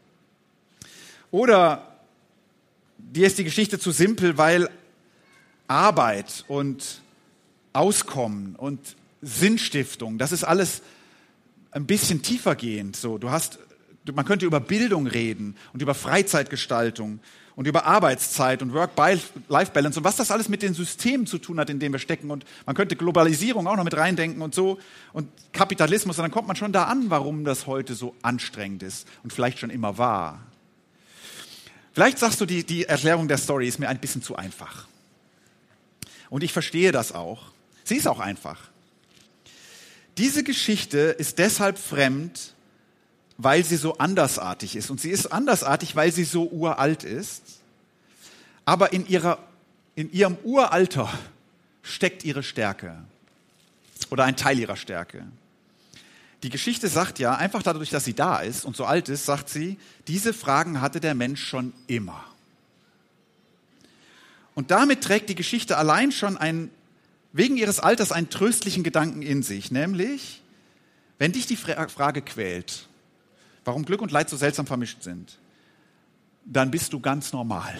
Oder 1.30 1.93
dir 3.12 3.28
ist 3.28 3.38
die 3.38 3.44
Geschichte 3.44 3.80
zu 3.80 3.92
simpel, 3.92 4.38
weil 4.38 4.70
Arbeit 5.68 6.46
und 6.48 7.02
Auskommen 7.74 8.56
und 8.56 8.80
Sinnstiftung, 9.22 10.18
das 10.18 10.32
ist 10.32 10.44
alles 10.44 10.82
ein 11.72 11.86
bisschen 11.86 12.22
tiefergehend. 12.22 12.96
So, 12.96 13.18
du 13.18 13.32
hast, 13.32 13.60
man 14.14 14.26
könnte 14.26 14.46
über 14.46 14.60
Bildung 14.60 15.08
reden 15.08 15.56
und 15.74 15.82
über 15.82 15.96
Freizeitgestaltung 15.96 17.20
und 17.56 17.68
über 17.68 17.86
Arbeitszeit 17.86 18.62
und 18.62 18.74
Work-Life-Balance 18.74 20.00
und 20.00 20.04
was 20.04 20.16
das 20.16 20.32
alles 20.32 20.50
mit 20.50 20.62
den 20.62 20.74
Systemen 20.74 21.28
zu 21.28 21.38
tun 21.38 21.60
hat, 21.60 21.70
in 21.70 21.80
denen 21.80 21.94
wir 21.94 22.00
stecken. 22.00 22.32
Und 22.32 22.46
man 22.66 22.76
könnte 22.76 22.96
Globalisierung 22.96 23.68
auch 23.68 23.76
noch 23.76 23.84
mit 23.84 23.96
reindenken 23.96 24.42
und 24.42 24.56
so 24.56 24.80
und 25.14 25.30
Kapitalismus. 25.52 26.18
Und 26.18 26.24
dann 26.24 26.32
kommt 26.32 26.48
man 26.48 26.56
schon 26.56 26.74
da 26.74 26.86
an, 26.86 27.10
warum 27.10 27.46
das 27.46 27.68
heute 27.68 27.94
so 27.94 28.16
anstrengend 28.22 28.84
ist 28.84 29.08
und 29.24 29.34
vielleicht 29.34 29.60
schon 29.60 29.70
immer 29.70 29.98
war. 29.98 30.40
Vielleicht 31.94 32.20
sagst 32.20 32.42
du, 32.42 32.46
die, 32.46 32.64
die 32.64 32.86
Erklärung 32.86 33.28
der 33.28 33.38
Story 33.38 33.68
ist 33.68 33.80
mir 33.80 33.88
ein 33.88 34.00
bisschen 34.00 34.22
zu 34.22 34.36
einfach. 34.36 34.88
Und 36.30 36.44
ich 36.44 36.52
verstehe 36.52 36.92
das 36.92 37.12
auch. 37.12 37.52
Sie 37.84 37.96
ist 37.96 38.08
auch 38.08 38.20
einfach. 38.20 38.60
Diese 40.18 40.44
Geschichte 40.44 40.98
ist 40.98 41.38
deshalb 41.38 41.78
fremd, 41.78 42.54
weil 43.38 43.64
sie 43.64 43.78
so 43.78 43.98
andersartig 43.98 44.76
ist. 44.76 44.90
Und 44.90 45.00
sie 45.00 45.10
ist 45.10 45.28
andersartig, 45.28 45.96
weil 45.96 46.12
sie 46.12 46.24
so 46.24 46.48
uralt 46.50 47.04
ist. 47.04 47.44
Aber 48.66 48.94
in, 48.94 49.08
ihrer, 49.08 49.40
in 49.96 50.12
ihrem 50.12 50.38
Uralter 50.44 51.12
steckt 51.84 52.24
ihre 52.24 52.44
Stärke 52.44 52.98
oder 54.10 54.24
ein 54.24 54.38
Teil 54.38 54.58
ihrer 54.58 54.78
Stärke. 54.78 55.26
Die 56.44 56.50
Geschichte 56.50 56.90
sagt 56.90 57.20
ja, 57.20 57.36
einfach 57.36 57.64
dadurch, 57.64 57.90
dass 57.90 58.04
sie 58.04 58.14
da 58.14 58.40
ist 58.40 58.66
und 58.66 58.76
so 58.76 58.84
alt 58.84 59.08
ist, 59.08 59.26
sagt 59.26 59.48
sie, 59.48 59.78
diese 60.08 60.34
Fragen 60.34 60.82
hatte 60.82 61.00
der 61.00 61.16
Mensch 61.16 61.42
schon 61.42 61.72
immer. 61.88 62.22
Und 64.54 64.70
damit 64.70 65.02
trägt 65.02 65.30
die 65.30 65.36
Geschichte 65.36 65.78
allein 65.78 66.12
schon 66.12 66.38
ein, 66.38 66.70
wegen 67.32 67.56
ihres 67.56 67.80
Alters 67.80 68.12
einen 68.12 68.30
tröstlichen 68.30 68.84
Gedanken 68.84 69.22
in 69.22 69.42
sich, 69.42 69.72
nämlich, 69.72 70.42
wenn 71.18 71.32
dich 71.32 71.48
die 71.48 71.56
Frage 71.56 72.22
quält, 72.22 72.88
warum 73.64 73.86
Glück 73.86 74.02
und 74.02 74.12
Leid 74.12 74.30
so 74.30 74.36
seltsam 74.36 74.68
vermischt 74.68 75.02
sind, 75.02 75.40
dann 76.46 76.72
bist 76.72 76.92
du 76.92 77.00
ganz 77.00 77.32
normal. 77.32 77.74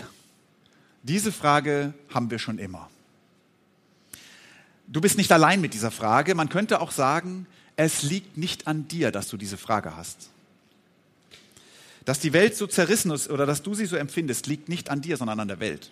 Diese 1.04 1.34
Frage 1.34 1.94
haben 2.14 2.32
wir 2.32 2.40
schon 2.40 2.60
immer. 2.60 2.90
Du 4.88 5.02
bist 5.02 5.18
nicht 5.18 5.34
allein 5.34 5.60
mit 5.60 5.74
dieser 5.74 5.92
Frage. 5.92 6.34
Man 6.34 6.48
könnte 6.48 6.80
auch 6.80 6.92
sagen, 6.92 7.46
es 7.76 8.04
liegt 8.04 8.38
nicht 8.38 8.68
an 8.68 8.88
dir, 8.88 9.12
dass 9.12 9.28
du 9.28 9.38
diese 9.38 9.58
Frage 9.58 9.96
hast. 9.96 10.30
Dass 12.06 12.20
die 12.20 12.34
Welt 12.34 12.56
so 12.56 12.68
zerrissen 12.68 13.12
ist 13.12 13.30
oder 13.30 13.46
dass 13.46 13.64
du 13.64 13.74
sie 13.74 13.86
so 13.86 13.96
empfindest, 13.96 14.48
liegt 14.48 14.70
nicht 14.70 14.90
an 14.90 15.02
dir, 15.02 15.18
sondern 15.18 15.40
an 15.40 15.48
der 15.48 15.60
Welt. 15.60 15.92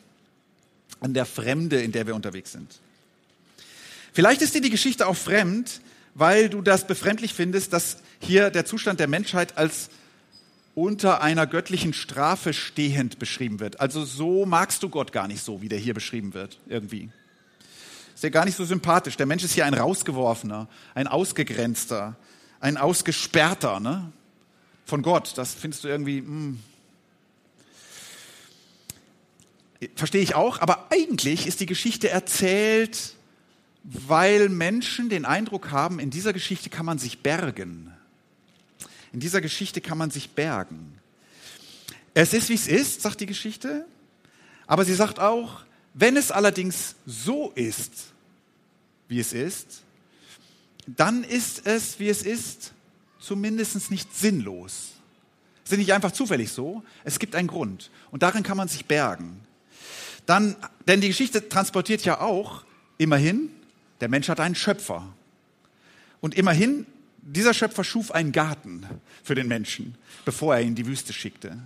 An 1.00 1.14
der 1.14 1.26
Fremde, 1.26 1.82
in 1.82 1.92
der 1.92 2.06
wir 2.06 2.16
unterwegs 2.16 2.52
sind. 2.52 2.80
Vielleicht 4.14 4.42
ist 4.42 4.54
dir 4.54 4.62
die 4.62 4.70
Geschichte 4.70 5.08
auch 5.08 5.16
fremd, 5.16 5.82
weil 6.14 6.50
du 6.50 6.62
das 6.62 6.86
befremdlich 6.86 7.34
findest, 7.34 7.72
dass 7.72 7.98
hier 8.20 8.50
der 8.50 8.66
Zustand 8.66 9.00
der 9.00 9.08
Menschheit 9.08 9.58
als 9.58 9.90
unter 10.76 11.22
einer 11.22 11.48
göttlichen 11.48 11.94
Strafe 11.94 12.54
stehend 12.54 13.20
beschrieben 13.20 13.60
wird. 13.60 13.80
Also 13.80 14.06
so 14.06 14.46
magst 14.46 14.84
du 14.84 14.90
Gott 14.90 15.12
gar 15.12 15.28
nicht 15.28 15.44
so, 15.44 15.62
wie 15.62 15.70
der 15.70 15.80
hier 15.80 15.94
beschrieben 15.94 16.34
wird, 16.34 16.60
irgendwie. 16.68 17.10
Ist 18.22 18.25
ja 18.25 18.30
gar 18.30 18.46
nicht 18.46 18.56
so 18.56 18.66
sympathisch. 18.66 19.18
Der 19.18 19.25
Mensch 19.25 19.44
ist 19.44 19.54
hier 19.54 19.66
ein 19.66 19.74
rausgeworfener, 19.74 20.68
ein 20.94 21.08
ausgegrenzter, 21.08 22.16
ein 22.60 22.78
ausgesperrter 22.78 23.80
ne? 23.80 24.12
von 24.86 25.01
Gott. 25.01 25.36
Das 25.40 25.56
findest 25.56 25.84
du 25.84 25.88
irgendwie. 25.88 26.22
Mh. 26.22 26.28
Hm. 29.80 29.90
Verstehe 29.96 30.22
ich 30.22 30.36
auch, 30.36 30.62
aber 30.62 30.92
eigentlich 30.92 31.48
ist 31.48 31.62
die 31.62 31.66
Geschichte 31.66 32.10
erzählt, 32.10 33.16
weil 33.82 34.50
Menschen 34.50 35.10
den 35.10 35.25
Eindruck 35.25 35.72
haben, 35.72 35.98
in 35.98 36.12
dieser 36.12 36.32
Geschichte 36.32 36.70
kann 36.70 36.86
man 36.86 37.00
sich 37.00 37.24
bergen. 37.24 37.92
In 39.13 39.20
dieser 39.20 39.42
Geschichte 39.42 39.82
kann 39.82 39.98
man 39.98 40.12
sich 40.12 40.30
bergen. 40.30 41.00
Es 42.13 42.34
ist, 42.34 42.50
wie 42.50 42.54
es 42.54 42.68
ist, 42.68 43.01
sagt 43.01 43.20
die 43.20 43.25
Geschichte, 43.25 43.88
aber 44.68 44.86
sie 44.86 44.94
sagt 44.94 45.20
auch, 45.20 45.63
wenn 45.93 46.17
es 46.17 46.31
allerdings 46.31 46.95
so 47.05 47.51
ist, 47.55 48.13
wie 49.07 49.19
es 49.19 49.33
ist, 49.33 49.83
dann 50.88 51.24
ist 51.24 51.65
es, 51.67 52.00
wie 52.00 52.10
es 52.10 52.24
ist, 52.24 52.74
zumindest 53.19 53.91
nicht 53.91 54.15
sinnlos. 54.15 54.93
Es 55.65 55.71
ist 55.71 55.77
nicht 55.77 55.93
einfach 55.93 56.12
zufällig 56.12 56.51
so, 56.51 56.83
es 57.03 57.19
gibt 57.19 57.36
einen 57.36 57.48
Grund 57.48 57.91
und 58.10 58.24
darin 58.24 58.43
kann 58.43 58.57
man 58.57 58.67
sich 58.67 58.86
bergen. 58.86 59.39
Dann, 60.25 60.55
denn 60.88 61.01
die 61.01 61.07
Geschichte 61.07 61.48
transportiert 61.50 62.03
ja 62.03 62.19
auch, 62.19 62.63
immerhin, 62.98 63.50
der 64.00 64.10
Mensch 64.10 64.29
hat 64.29 64.39
einen 64.39 64.55
Schöpfer. 64.55 65.13
Und 66.19 66.36
immerhin, 66.36 66.86
dieser 67.21 67.53
Schöpfer 67.53 67.83
schuf 67.83 68.12
einen 68.12 68.31
Garten 68.31 68.86
für 69.24 69.36
den 69.36 69.48
Menschen, 69.48 69.95
bevor 70.25 70.55
er 70.55 70.62
ihn 70.62 70.69
in 70.69 70.75
die 70.75 70.88
Wüste 70.88 71.13
schickte. 71.13 71.57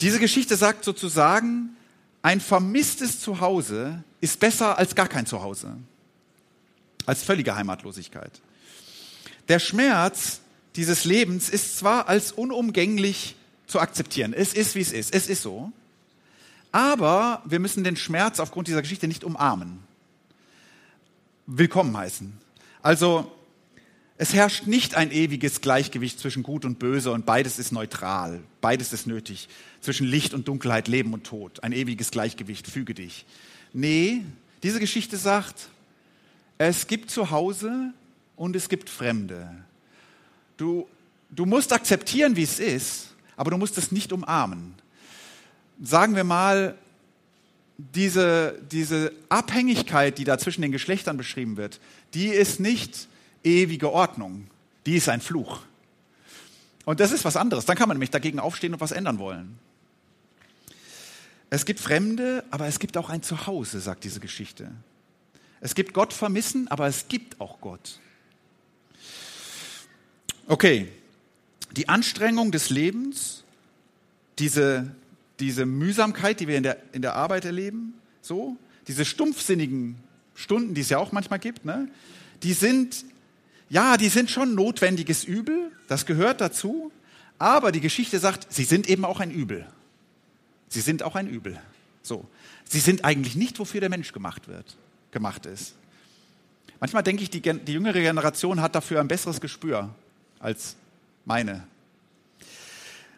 Diese 0.00 0.18
Geschichte 0.18 0.56
sagt 0.56 0.84
sozusagen, 0.84 1.76
ein 2.22 2.40
vermisstes 2.40 3.20
Zuhause 3.20 4.02
ist 4.20 4.40
besser 4.40 4.78
als 4.78 4.94
gar 4.94 5.08
kein 5.08 5.26
Zuhause, 5.26 5.76
als 7.06 7.22
völlige 7.22 7.54
Heimatlosigkeit. 7.54 8.40
Der 9.48 9.58
Schmerz 9.58 10.40
dieses 10.76 11.04
Lebens 11.04 11.48
ist 11.48 11.78
zwar 11.78 12.08
als 12.08 12.32
unumgänglich 12.32 13.36
zu 13.66 13.80
akzeptieren, 13.80 14.32
es 14.32 14.52
ist 14.52 14.74
wie 14.74 14.80
es 14.80 14.92
ist, 14.92 15.14
es 15.14 15.28
ist 15.28 15.42
so, 15.42 15.72
aber 16.72 17.42
wir 17.44 17.58
müssen 17.58 17.84
den 17.84 17.96
Schmerz 17.96 18.38
aufgrund 18.38 18.68
dieser 18.68 18.82
Geschichte 18.82 19.08
nicht 19.08 19.24
umarmen, 19.24 19.80
willkommen 21.46 21.96
heißen. 21.96 22.32
Also 22.82 23.30
es 24.20 24.34
herrscht 24.34 24.66
nicht 24.66 24.96
ein 24.96 25.12
ewiges 25.12 25.62
Gleichgewicht 25.62 26.20
zwischen 26.20 26.42
Gut 26.42 26.66
und 26.66 26.78
Böse 26.78 27.10
und 27.10 27.24
beides 27.24 27.58
ist 27.58 27.72
neutral, 27.72 28.40
beides 28.60 28.92
ist 28.92 29.06
nötig. 29.06 29.48
Zwischen 29.80 30.06
Licht 30.06 30.34
und 30.34 30.46
Dunkelheit, 30.46 30.88
Leben 30.88 31.14
und 31.14 31.24
Tod, 31.24 31.64
ein 31.64 31.72
ewiges 31.72 32.10
Gleichgewicht, 32.10 32.66
füge 32.66 32.92
dich. 32.92 33.24
Nee, 33.72 34.26
diese 34.62 34.78
Geschichte 34.78 35.16
sagt, 35.16 35.70
es 36.58 36.86
gibt 36.86 37.10
Zuhause 37.10 37.94
und 38.36 38.54
es 38.56 38.68
gibt 38.68 38.90
Fremde. 38.90 39.48
Du, 40.58 40.86
du 41.30 41.46
musst 41.46 41.72
akzeptieren, 41.72 42.36
wie 42.36 42.42
es 42.42 42.58
ist, 42.58 43.14
aber 43.38 43.52
du 43.52 43.56
musst 43.56 43.78
es 43.78 43.90
nicht 43.90 44.12
umarmen. 44.12 44.74
Sagen 45.82 46.14
wir 46.14 46.24
mal, 46.24 46.76
diese, 47.78 48.60
diese 48.70 49.12
Abhängigkeit, 49.30 50.18
die 50.18 50.24
da 50.24 50.36
zwischen 50.36 50.60
den 50.60 50.72
Geschlechtern 50.72 51.16
beschrieben 51.16 51.56
wird, 51.56 51.80
die 52.12 52.26
ist 52.26 52.60
nicht 52.60 53.08
ewige 53.44 53.92
Ordnung. 53.92 54.46
Die 54.86 54.96
ist 54.96 55.08
ein 55.08 55.20
Fluch. 55.20 55.60
Und 56.84 57.00
das 57.00 57.12
ist 57.12 57.24
was 57.24 57.36
anderes. 57.36 57.66
Dann 57.66 57.76
kann 57.76 57.88
man 57.88 57.96
nämlich 57.96 58.10
dagegen 58.10 58.38
aufstehen 58.38 58.72
und 58.74 58.80
was 58.80 58.92
ändern 58.92 59.18
wollen. 59.18 59.58
Es 61.50 61.64
gibt 61.64 61.80
Fremde, 61.80 62.44
aber 62.50 62.66
es 62.66 62.78
gibt 62.78 62.96
auch 62.96 63.10
ein 63.10 63.22
Zuhause, 63.22 63.80
sagt 63.80 64.04
diese 64.04 64.20
Geschichte. 64.20 64.70
Es 65.60 65.74
gibt 65.74 65.92
Gott 65.92 66.12
vermissen, 66.12 66.68
aber 66.68 66.86
es 66.86 67.08
gibt 67.08 67.40
auch 67.40 67.60
Gott. 67.60 67.98
Okay, 70.46 70.88
die 71.76 71.88
Anstrengung 71.88 72.50
des 72.50 72.70
Lebens, 72.70 73.44
diese, 74.38 74.94
diese 75.38 75.66
Mühsamkeit, 75.66 76.40
die 76.40 76.48
wir 76.48 76.56
in 76.56 76.62
der, 76.62 76.78
in 76.92 77.02
der 77.02 77.14
Arbeit 77.14 77.44
erleben, 77.44 77.94
so, 78.22 78.56
diese 78.88 79.04
stumpfsinnigen 79.04 79.96
Stunden, 80.34 80.74
die 80.74 80.80
es 80.80 80.88
ja 80.88 80.98
auch 80.98 81.12
manchmal 81.12 81.38
gibt, 81.38 81.64
ne, 81.64 81.88
die 82.42 82.52
sind, 82.52 83.04
ja, 83.70 83.96
die 83.96 84.08
sind 84.08 84.30
schon 84.30 84.54
notwendiges 84.54 85.24
Übel, 85.24 85.70
das 85.88 86.04
gehört 86.04 86.40
dazu, 86.40 86.92
aber 87.38 87.72
die 87.72 87.80
Geschichte 87.80 88.18
sagt, 88.18 88.52
sie 88.52 88.64
sind 88.64 88.88
eben 88.90 89.04
auch 89.04 89.20
ein 89.20 89.30
Übel. 89.30 89.66
Sie 90.68 90.80
sind 90.80 91.02
auch 91.02 91.14
ein 91.14 91.28
Übel. 91.28 91.58
So. 92.02 92.28
Sie 92.64 92.80
sind 92.80 93.04
eigentlich 93.04 93.36
nicht, 93.36 93.58
wofür 93.58 93.80
der 93.80 93.88
Mensch 93.88 94.12
gemacht 94.12 94.48
wird, 94.48 94.76
gemacht 95.12 95.46
ist. 95.46 95.74
Manchmal 96.80 97.02
denke 97.02 97.22
ich, 97.22 97.30
die, 97.30 97.40
die 97.40 97.72
jüngere 97.72 98.00
Generation 98.00 98.60
hat 98.60 98.74
dafür 98.74 99.00
ein 99.00 99.08
besseres 99.08 99.40
Gespür 99.40 99.94
als 100.38 100.76
meine. 101.24 101.64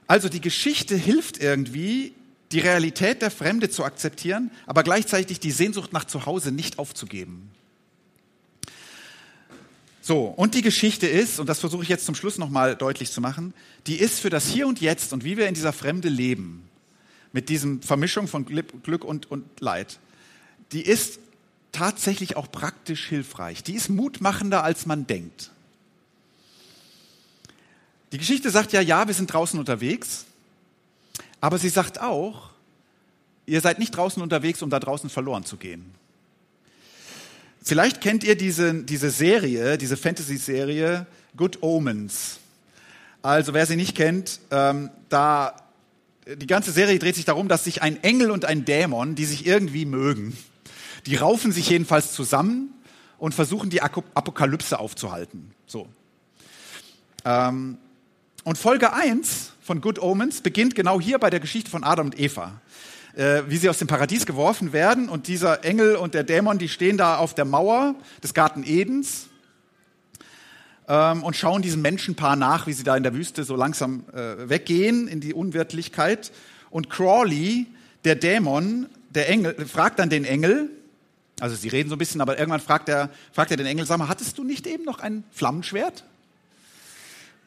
Also 0.06 0.28
die 0.28 0.40
Geschichte 0.40 0.96
hilft 0.96 1.38
irgendwie, 1.38 2.12
die 2.50 2.60
Realität 2.60 3.22
der 3.22 3.30
Fremde 3.30 3.70
zu 3.70 3.84
akzeptieren, 3.84 4.50
aber 4.66 4.82
gleichzeitig 4.82 5.40
die 5.40 5.50
Sehnsucht 5.50 5.92
nach 5.92 6.04
Zuhause 6.04 6.52
nicht 6.52 6.78
aufzugeben. 6.78 7.50
So, 10.04 10.24
und 10.24 10.54
die 10.54 10.62
Geschichte 10.62 11.06
ist, 11.06 11.38
und 11.38 11.48
das 11.48 11.60
versuche 11.60 11.84
ich 11.84 11.88
jetzt 11.88 12.06
zum 12.06 12.16
Schluss 12.16 12.36
nochmal 12.36 12.74
deutlich 12.74 13.12
zu 13.12 13.20
machen, 13.20 13.54
die 13.86 14.00
ist 14.00 14.18
für 14.18 14.30
das 14.30 14.48
Hier 14.48 14.66
und 14.66 14.80
Jetzt 14.80 15.12
und 15.12 15.22
wie 15.22 15.36
wir 15.36 15.46
in 15.46 15.54
dieser 15.54 15.72
Fremde 15.72 16.08
leben, 16.08 16.68
mit 17.32 17.48
diesem 17.48 17.80
Vermischung 17.82 18.26
von 18.26 18.44
Glück 18.44 19.04
und, 19.04 19.30
und 19.30 19.44
Leid, 19.60 20.00
die 20.72 20.82
ist 20.82 21.20
tatsächlich 21.70 22.36
auch 22.36 22.50
praktisch 22.50 23.06
hilfreich. 23.06 23.62
Die 23.62 23.74
ist 23.74 23.90
mutmachender, 23.90 24.64
als 24.64 24.86
man 24.86 25.06
denkt. 25.06 25.52
Die 28.10 28.18
Geschichte 28.18 28.50
sagt 28.50 28.72
ja, 28.72 28.80
ja, 28.80 29.06
wir 29.06 29.14
sind 29.14 29.32
draußen 29.32 29.58
unterwegs, 29.58 30.26
aber 31.40 31.58
sie 31.58 31.68
sagt 31.68 32.00
auch, 32.00 32.50
ihr 33.46 33.60
seid 33.60 33.78
nicht 33.78 33.96
draußen 33.96 34.20
unterwegs, 34.20 34.62
um 34.62 34.68
da 34.68 34.80
draußen 34.80 35.10
verloren 35.10 35.44
zu 35.44 35.56
gehen. 35.56 35.94
Vielleicht 37.62 38.00
kennt 38.00 38.24
ihr 38.24 38.36
diese, 38.36 38.74
diese 38.74 39.10
Serie, 39.10 39.78
diese 39.78 39.96
Fantasy-Serie 39.96 41.06
Good 41.36 41.62
Omens. 41.62 42.38
Also 43.22 43.54
wer 43.54 43.66
sie 43.66 43.76
nicht 43.76 43.96
kennt, 43.96 44.40
ähm, 44.50 44.90
da 45.08 45.56
die 46.26 46.46
ganze 46.46 46.72
Serie 46.72 46.98
dreht 46.98 47.14
sich 47.14 47.24
darum, 47.24 47.48
dass 47.48 47.64
sich 47.64 47.82
ein 47.82 48.02
Engel 48.02 48.30
und 48.30 48.44
ein 48.44 48.64
Dämon, 48.64 49.14
die 49.14 49.24
sich 49.24 49.46
irgendwie 49.46 49.84
mögen, 49.84 50.36
die 51.06 51.16
raufen 51.16 51.52
sich 51.52 51.68
jedenfalls 51.68 52.12
zusammen 52.12 52.72
und 53.18 53.34
versuchen 53.34 53.70
die 53.70 53.82
Apokalypse 53.82 54.78
aufzuhalten. 54.78 55.52
So. 55.66 55.88
Ähm, 57.24 57.78
und 58.44 58.58
Folge 58.58 58.92
1 58.92 59.52
von 59.60 59.80
Good 59.80 60.00
Omens 60.00 60.40
beginnt 60.40 60.74
genau 60.74 61.00
hier 61.00 61.18
bei 61.18 61.30
der 61.30 61.40
Geschichte 61.40 61.70
von 61.70 61.84
Adam 61.84 62.06
und 62.06 62.18
Eva. 62.18 62.60
Äh, 63.14 63.42
wie 63.46 63.58
sie 63.58 63.68
aus 63.68 63.76
dem 63.76 63.88
Paradies 63.88 64.24
geworfen 64.24 64.72
werden 64.72 65.10
und 65.10 65.26
dieser 65.28 65.64
Engel 65.64 65.96
und 65.96 66.14
der 66.14 66.24
Dämon, 66.24 66.56
die 66.56 66.70
stehen 66.70 66.96
da 66.96 67.18
auf 67.18 67.34
der 67.34 67.44
Mauer 67.44 67.94
des 68.22 68.32
Garten 68.32 68.64
Edens 68.64 69.26
ähm, 70.88 71.22
und 71.22 71.36
schauen 71.36 71.60
diesem 71.60 71.82
Menschenpaar 71.82 72.36
nach, 72.36 72.66
wie 72.66 72.72
sie 72.72 72.84
da 72.84 72.96
in 72.96 73.02
der 73.02 73.12
Wüste 73.12 73.44
so 73.44 73.54
langsam 73.54 74.04
äh, 74.14 74.48
weggehen 74.48 75.08
in 75.08 75.20
die 75.20 75.34
Unwirtlichkeit. 75.34 76.32
Und 76.70 76.88
Crawley, 76.88 77.66
der 78.04 78.14
Dämon, 78.14 78.86
der 79.10 79.28
Engel, 79.28 79.66
fragt 79.66 79.98
dann 79.98 80.08
den 80.08 80.24
Engel, 80.24 80.70
also 81.38 81.54
sie 81.54 81.68
reden 81.68 81.90
so 81.90 81.96
ein 81.96 81.98
bisschen, 81.98 82.22
aber 82.22 82.38
irgendwann 82.38 82.60
fragt 82.60 82.88
er, 82.88 83.10
fragt 83.32 83.50
er 83.50 83.58
den 83.58 83.66
Engel, 83.66 83.84
sag 83.84 83.98
mal, 83.98 84.08
hattest 84.08 84.38
du 84.38 84.44
nicht 84.44 84.66
eben 84.66 84.84
noch 84.84 85.00
ein 85.00 85.24
Flammenschwert? 85.32 86.04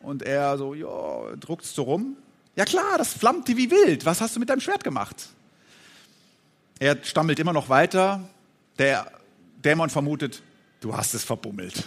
Und 0.04 0.22
er 0.22 0.60
so, 0.60 0.76
ja, 0.76 1.36
druckt 1.40 1.66
so 1.66 1.82
rum. 1.82 2.18
Ja 2.56 2.66
klar, 2.66 3.00
das 3.00 3.14
flammte 3.14 3.58
wie 3.58 3.72
wild. 3.72 4.06
Was 4.06 4.22
hast 4.22 4.36
du 4.36 4.40
mit 4.40 4.50
deinem 4.50 4.62
Schwert 4.62 4.84
gemacht? 4.84 5.30
Er 6.80 6.98
stammelt 7.04 7.40
immer 7.40 7.54
noch 7.54 7.70
weiter. 7.70 8.28
Der 8.78 9.12
Dämon 9.64 9.90
vermutet, 9.90 10.42
du 10.82 10.96
hast 10.96 11.14
es 11.14 11.24
verbummelt. 11.24 11.84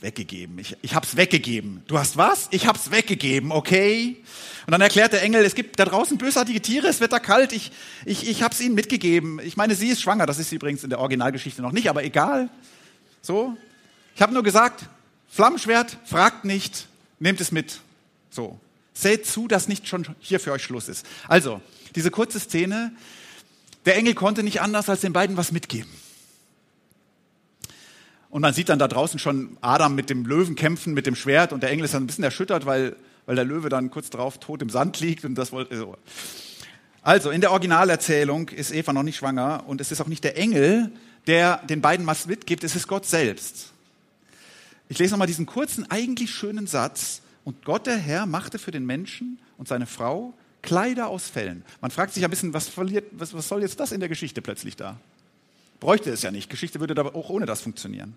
Weggegeben. 0.00 0.56
Ich, 0.60 0.76
ich 0.80 0.94
hab's 0.94 1.16
weggegeben. 1.16 1.82
Du 1.88 1.98
hast 1.98 2.16
was? 2.16 2.46
Ich 2.52 2.68
hab's 2.68 2.92
weggegeben, 2.92 3.50
okay? 3.50 4.16
Und 4.66 4.70
dann 4.70 4.80
erklärt 4.80 5.12
der 5.12 5.22
Engel, 5.22 5.44
es 5.44 5.56
gibt 5.56 5.80
da 5.80 5.84
draußen 5.84 6.18
bösartige 6.18 6.62
Tiere, 6.62 6.86
es 6.86 7.00
wird 7.00 7.12
da 7.12 7.18
kalt, 7.18 7.52
ich, 7.52 7.72
ich, 8.04 8.28
ich 8.28 8.44
hab's 8.44 8.60
ihnen 8.60 8.76
mitgegeben. 8.76 9.40
Ich 9.40 9.56
meine, 9.56 9.74
sie 9.74 9.88
ist 9.88 10.00
schwanger, 10.00 10.26
das 10.26 10.38
ist 10.38 10.50
sie 10.50 10.56
übrigens 10.56 10.84
in 10.84 10.90
der 10.90 11.00
Originalgeschichte 11.00 11.62
noch 11.62 11.72
nicht, 11.72 11.90
aber 11.90 12.04
egal. 12.04 12.48
So. 13.22 13.56
Ich 14.14 14.22
habe 14.22 14.32
nur 14.32 14.44
gesagt, 14.44 14.84
Flammenschwert, 15.28 15.96
fragt 16.04 16.44
nicht, 16.44 16.86
nehmt 17.18 17.40
es 17.40 17.50
mit. 17.50 17.80
So. 18.30 18.60
Seht 18.94 19.26
zu, 19.26 19.48
dass 19.48 19.66
nicht 19.66 19.88
schon 19.88 20.06
hier 20.20 20.38
für 20.38 20.52
euch 20.52 20.62
Schluss 20.62 20.88
ist. 20.88 21.06
Also, 21.26 21.60
diese 21.98 22.12
kurze 22.12 22.38
Szene, 22.38 22.92
der 23.84 23.96
Engel 23.96 24.14
konnte 24.14 24.44
nicht 24.44 24.60
anders 24.60 24.88
als 24.88 25.00
den 25.00 25.12
beiden 25.12 25.36
was 25.36 25.50
mitgeben. 25.50 25.90
Und 28.30 28.40
man 28.40 28.54
sieht 28.54 28.68
dann 28.68 28.78
da 28.78 28.86
draußen 28.86 29.18
schon 29.18 29.56
Adam 29.62 29.96
mit 29.96 30.08
dem 30.08 30.24
Löwen 30.24 30.54
kämpfen, 30.54 30.94
mit 30.94 31.06
dem 31.06 31.16
Schwert 31.16 31.52
und 31.52 31.60
der 31.64 31.70
Engel 31.70 31.86
ist 31.86 31.94
dann 31.94 32.04
ein 32.04 32.06
bisschen 32.06 32.22
erschüttert, 32.22 32.66
weil, 32.66 32.94
weil 33.26 33.34
der 33.34 33.44
Löwe 33.44 33.68
dann 33.68 33.90
kurz 33.90 34.10
drauf 34.10 34.38
tot 34.38 34.62
im 34.62 34.70
Sand 34.70 35.00
liegt 35.00 35.24
und 35.24 35.34
das 35.34 35.50
wollte 35.50 35.76
so. 35.76 35.96
Also, 37.02 37.30
in 37.30 37.40
der 37.40 37.50
Originalerzählung 37.50 38.48
ist 38.50 38.72
Eva 38.72 38.92
noch 38.92 39.02
nicht 39.02 39.16
schwanger 39.16 39.64
und 39.66 39.80
es 39.80 39.90
ist 39.90 40.00
auch 40.00 40.06
nicht 40.06 40.22
der 40.22 40.36
Engel, 40.36 40.92
der 41.26 41.56
den 41.66 41.80
beiden 41.80 42.06
was 42.06 42.26
mitgibt, 42.26 42.62
es 42.62 42.76
ist 42.76 42.86
Gott 42.86 43.06
selbst. 43.06 43.72
Ich 44.88 45.00
lese 45.00 45.14
nochmal 45.14 45.26
diesen 45.26 45.46
kurzen, 45.46 45.90
eigentlich 45.90 46.30
schönen 46.30 46.68
Satz. 46.68 47.22
Und 47.42 47.64
Gott, 47.64 47.86
der 47.86 47.96
Herr, 47.96 48.26
machte 48.26 48.60
für 48.60 48.70
den 48.70 48.86
Menschen 48.86 49.40
und 49.56 49.66
seine 49.66 49.86
Frau 49.86 50.34
Kleider 50.68 51.08
aus 51.08 51.30
Fellen. 51.30 51.64
Man 51.80 51.90
fragt 51.90 52.12
sich 52.12 52.22
ein 52.24 52.28
bisschen, 52.28 52.52
was, 52.52 52.68
verliert, 52.68 53.06
was, 53.12 53.32
was 53.32 53.48
soll 53.48 53.62
jetzt 53.62 53.80
das 53.80 53.90
in 53.90 54.00
der 54.00 54.10
Geschichte 54.10 54.42
plötzlich 54.42 54.76
da? 54.76 55.00
Bräuchte 55.80 56.10
es 56.10 56.20
ja 56.20 56.30
nicht. 56.30 56.50
Geschichte 56.50 56.78
würde 56.78 56.94
da 56.94 57.06
auch 57.06 57.30
ohne 57.30 57.46
das 57.46 57.62
funktionieren. 57.62 58.14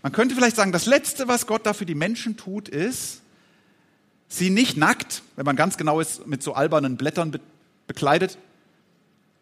Man 0.00 0.12
könnte 0.12 0.36
vielleicht 0.36 0.54
sagen, 0.54 0.70
das 0.70 0.86
Letzte, 0.86 1.26
was 1.26 1.48
Gott 1.48 1.66
da 1.66 1.72
für 1.72 1.84
die 1.84 1.96
Menschen 1.96 2.36
tut, 2.36 2.68
ist, 2.68 3.22
sie 4.28 4.50
nicht 4.50 4.76
nackt, 4.76 5.24
wenn 5.34 5.44
man 5.44 5.56
ganz 5.56 5.76
genau 5.76 5.98
ist, 5.98 6.28
mit 6.28 6.44
so 6.44 6.54
albernen 6.54 6.96
Blättern 6.96 7.32
be 7.32 7.40
bekleidet, 7.88 8.38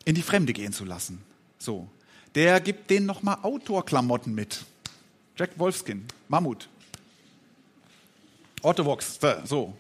in 0.07 0.15
die 0.15 0.23
Fremde 0.23 0.55
gehen 0.55 0.73
zu 0.73 0.87
lassen. 0.87 1.21
So. 1.59 1.87
Der 2.35 2.61
gibt 2.61 2.89
denen 2.89 3.05
nochmal 3.05 3.41
Outdoor-Klamotten 3.43 4.35
mit. 4.35 4.65
Jack 5.37 5.59
Wolfskin, 5.59 6.07
Mammut. 6.29 6.71
Orthovox, 8.63 9.19
so. 9.45 9.77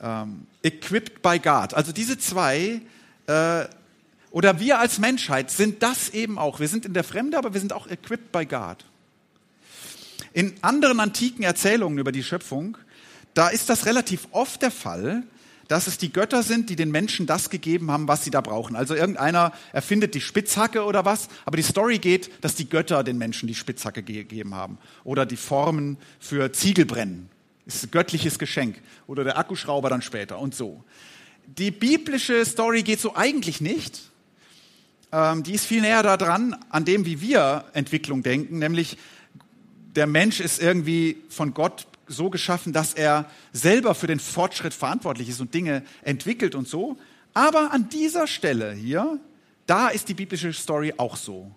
Ähm, 0.00 0.46
equipped 0.62 1.22
by 1.22 1.38
God. 1.38 1.74
Also 1.74 1.92
diese 1.92 2.18
zwei, 2.18 2.80
äh, 3.26 3.64
oder 4.30 4.60
wir 4.60 4.78
als 4.78 4.98
Menschheit 4.98 5.50
sind 5.50 5.82
das 5.82 6.10
eben 6.10 6.38
auch. 6.38 6.60
Wir 6.60 6.68
sind 6.68 6.86
in 6.86 6.94
der 6.94 7.04
Fremde, 7.04 7.38
aber 7.38 7.54
wir 7.54 7.60
sind 7.60 7.72
auch 7.72 7.86
equipped 7.88 8.30
by 8.30 8.46
God. 8.46 8.84
In 10.32 10.54
anderen 10.62 11.00
antiken 11.00 11.42
Erzählungen 11.42 11.98
über 11.98 12.12
die 12.12 12.22
Schöpfung, 12.22 12.78
da 13.34 13.48
ist 13.48 13.68
das 13.70 13.86
relativ 13.86 14.28
oft 14.30 14.62
der 14.62 14.70
Fall, 14.70 15.24
dass 15.68 15.86
es 15.86 15.98
die 15.98 16.12
Götter 16.12 16.42
sind, 16.42 16.70
die 16.70 16.76
den 16.76 16.90
Menschen 16.90 17.26
das 17.26 17.50
gegeben 17.50 17.90
haben, 17.90 18.08
was 18.08 18.24
sie 18.24 18.30
da 18.30 18.40
brauchen. 18.40 18.74
Also 18.74 18.94
irgendeiner 18.94 19.52
erfindet 19.72 20.14
die 20.14 20.20
Spitzhacke 20.20 20.84
oder 20.84 21.04
was, 21.04 21.28
aber 21.44 21.56
die 21.56 21.62
Story 21.62 21.98
geht, 21.98 22.30
dass 22.42 22.54
die 22.54 22.68
Götter 22.68 23.04
den 23.04 23.18
Menschen 23.18 23.46
die 23.46 23.54
Spitzhacke 23.54 24.02
gegeben 24.02 24.54
haben. 24.54 24.78
Oder 25.04 25.26
die 25.26 25.36
Formen 25.36 25.98
für 26.18 26.52
Ziegelbrennen. 26.52 27.28
Ist 27.68 27.84
ein 27.84 27.90
göttliches 27.92 28.40
Geschenk. 28.40 28.82
Oder 29.06 29.22
der 29.22 29.38
Akkuschrauber 29.38 29.88
dann 29.88 30.02
später 30.02 30.40
und 30.40 30.56
so. 30.56 30.82
Die 31.46 31.70
biblische 31.70 32.44
Story 32.44 32.82
geht 32.82 32.98
so 32.98 33.14
eigentlich 33.14 33.60
nicht. 33.60 34.00
Ähm, 35.12 35.44
die 35.44 35.52
ist 35.52 35.66
viel 35.66 35.80
näher 35.80 36.02
daran, 36.02 36.56
an 36.70 36.84
dem, 36.84 37.06
wie 37.06 37.20
wir 37.20 37.64
Entwicklung 37.74 38.22
denken, 38.22 38.58
nämlich 38.58 38.98
der 39.96 40.06
Mensch 40.06 40.40
ist 40.40 40.60
irgendwie 40.60 41.16
von 41.28 41.54
Gott 41.54 41.86
so 42.06 42.30
geschaffen, 42.30 42.72
dass 42.72 42.94
er 42.94 43.30
selber 43.52 43.94
für 43.94 44.06
den 44.06 44.20
Fortschritt 44.20 44.74
verantwortlich 44.74 45.28
ist 45.28 45.40
und 45.40 45.54
Dinge 45.54 45.82
entwickelt 46.02 46.54
und 46.54 46.68
so. 46.68 46.96
Aber 47.34 47.72
an 47.72 47.88
dieser 47.88 48.26
Stelle 48.26 48.72
hier, 48.72 49.18
da 49.66 49.88
ist 49.88 50.08
die 50.08 50.14
biblische 50.14 50.52
Story 50.52 50.94
auch 50.96 51.16
so. 51.16 51.50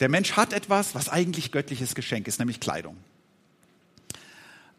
Der 0.00 0.08
Mensch 0.08 0.32
hat 0.32 0.52
etwas, 0.52 0.94
was 0.94 1.08
eigentlich 1.08 1.52
göttliches 1.52 1.94
Geschenk 1.94 2.26
ist, 2.28 2.38
nämlich 2.38 2.60
Kleidung. 2.60 2.96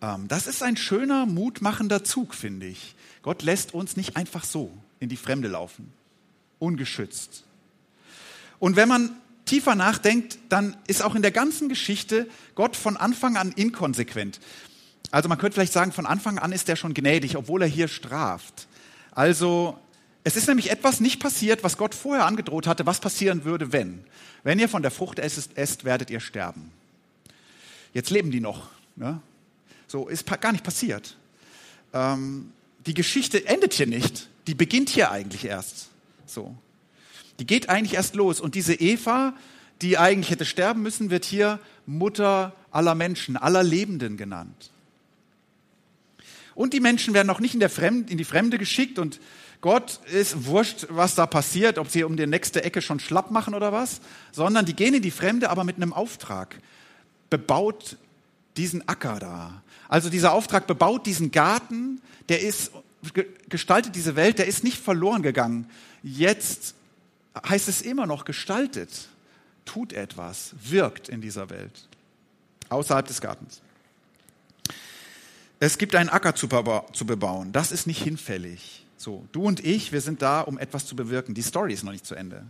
Ähm, 0.04 0.28
das 0.28 0.46
ist 0.46 0.62
ein 0.62 0.78
schöner, 0.78 1.26
mutmachender 1.26 2.04
Zug, 2.04 2.36
finde 2.36 2.68
ich. 2.68 2.94
Gott 3.24 3.42
lässt 3.42 3.74
uns 3.74 3.96
nicht 3.96 4.18
einfach 4.18 4.44
so 4.44 4.72
in 5.00 5.10
die 5.10 5.18
Fremde 5.18 5.48
laufen, 5.48 5.92
ungeschützt. 6.60 7.46
Und 8.60 8.76
wenn 8.76 8.90
man 8.90 9.16
tiefer 9.46 9.76
nachdenkt, 9.76 10.38
dann 10.50 10.78
ist 10.88 11.02
auch 11.02 11.16
in 11.16 11.22
der 11.22 11.32
ganzen 11.32 11.70
Geschichte 11.70 12.28
Gott 12.56 12.76
von 12.76 12.98
Anfang 12.98 13.38
an 13.38 13.52
inkonsequent. 13.54 14.40
Also 15.12 15.30
man 15.30 15.38
könnte 15.38 15.56
vielleicht 15.56 15.74
sagen, 15.74 15.92
von 15.92 16.06
Anfang 16.06 16.38
an 16.38 16.52
ist 16.52 16.70
er 16.70 16.76
schon 16.76 16.94
gnädig, 16.94 17.38
obwohl 17.38 17.62
er 17.62 17.68
hier 17.68 17.88
straft. 17.88 18.68
Also 19.12 19.78
es 20.24 20.36
ist 20.36 20.48
nämlich 20.48 20.72
etwas 20.72 21.00
nicht 21.00 21.22
passiert, 21.22 21.64
was 21.64 21.78
Gott 21.78 21.94
vorher 21.94 22.26
angedroht 22.26 22.68
hatte, 22.68 22.86
was 22.86 23.00
passieren 23.00 23.44
würde, 23.44 23.72
wenn. 23.72 24.04
Wenn 24.44 24.60
ihr 24.60 24.70
von 24.70 24.82
der 24.82 24.92
Frucht 24.92 25.20
esst, 25.20 25.84
werdet 25.84 26.10
ihr 26.10 26.20
sterben. 26.20 26.72
Jetzt 27.94 28.10
leben 28.10 28.32
die 28.32 28.40
noch. 28.40 28.70
Ne? 28.96 29.22
So 29.94 30.08
ist 30.08 30.26
gar 30.42 30.52
nicht 30.52 30.64
passiert. 30.64 31.16
Ähm, 31.94 32.52
die 32.88 32.96
Geschichte 32.96 33.46
endet 33.46 33.76
hier 33.76 33.86
nicht. 33.86 34.28
Die 34.48 34.56
beginnt 34.56 34.90
hier 34.90 35.12
eigentlich 35.12 35.46
erst. 35.46 35.90
So. 36.26 36.56
Die 37.38 37.46
geht 37.46 37.70
eigentlich 37.70 37.94
erst 37.94 38.16
los. 38.16 38.42
Und 38.42 38.56
diese 38.56 38.74
Eva, 38.74 39.36
die 39.84 40.00
eigentlich 40.00 40.32
hätte 40.32 40.46
sterben 40.46 40.82
müssen, 40.82 41.12
wird 41.12 41.26
hier 41.26 41.60
Mutter 41.86 42.56
aller 42.72 42.96
Menschen, 42.96 43.38
aller 43.38 43.62
Lebenden 43.62 44.18
genannt. 44.18 44.72
Und 46.56 46.74
die 46.74 46.80
Menschen 46.80 47.14
werden 47.14 47.28
noch 47.28 47.40
nicht 47.40 47.54
in, 47.54 47.60
der 47.60 47.70
Fremde, 47.70 48.12
in 48.12 48.18
die 48.18 48.24
Fremde 48.24 48.58
geschickt 48.58 48.98
und 48.98 49.20
Gott 49.62 50.00
ist 50.12 50.46
wurscht, 50.46 50.88
was 50.90 51.14
da 51.14 51.28
passiert, 51.28 51.78
ob 51.78 51.88
sie 51.92 52.04
um 52.04 52.18
die 52.18 52.26
nächste 52.26 52.64
Ecke 52.64 52.82
schon 52.82 53.00
schlapp 53.00 53.30
machen 53.30 53.54
oder 53.54 53.72
was, 53.72 54.02
sondern 54.32 54.66
die 54.66 54.74
gehen 54.74 54.96
in 54.96 55.04
die 55.04 55.12
Fremde, 55.12 55.52
aber 55.52 55.64
mit 55.64 55.76
einem 55.76 55.94
Auftrag. 55.94 56.58
Bebaut 57.30 57.98
diesen 58.58 58.88
Acker 58.88 59.20
da. 59.20 59.64
Also 59.88 60.10
dieser 60.10 60.34
Auftrag 60.34 60.68
bebaut 60.68 61.06
diesen 61.06 61.32
Garten, 61.32 62.02
der 62.30 62.42
ist, 62.42 62.72
gestaltet 63.50 63.96
diese 63.96 64.16
Welt, 64.16 64.40
der 64.40 64.48
ist 64.48 64.64
nicht 64.64 64.78
verloren 64.78 65.22
gegangen. 65.22 65.70
Jetzt 66.02 66.76
heißt 67.48 67.68
es 67.68 67.82
immer 67.82 68.06
noch 68.06 68.26
gestaltet, 68.26 69.10
tut 69.66 69.94
etwas, 69.94 70.54
wirkt 70.62 71.10
in 71.10 71.22
dieser 71.22 71.50
Welt, 71.50 71.88
außerhalb 72.70 73.08
des 73.08 73.22
Gartens. 73.22 73.62
Es 75.60 75.78
gibt 75.78 75.96
einen 75.96 76.10
Acker 76.10 76.36
zu 76.36 76.48
bebauen. 76.48 77.54
Das 77.54 77.72
ist 77.72 77.88
nicht 77.88 78.04
hinfällig. 78.04 78.86
So, 78.98 79.26
du 79.32 79.44
und 79.44 79.60
ich, 79.66 79.92
wir 79.92 80.02
sind 80.02 80.22
da, 80.22 80.42
um 80.42 80.58
etwas 80.58 80.86
zu 80.86 80.96
bewirken. 80.96 81.34
Die 81.34 81.42
Story 81.42 81.74
ist 81.74 81.84
noch 81.84 81.92
nicht 81.92 82.06
zu 82.06 82.16
Ende. 82.16 82.46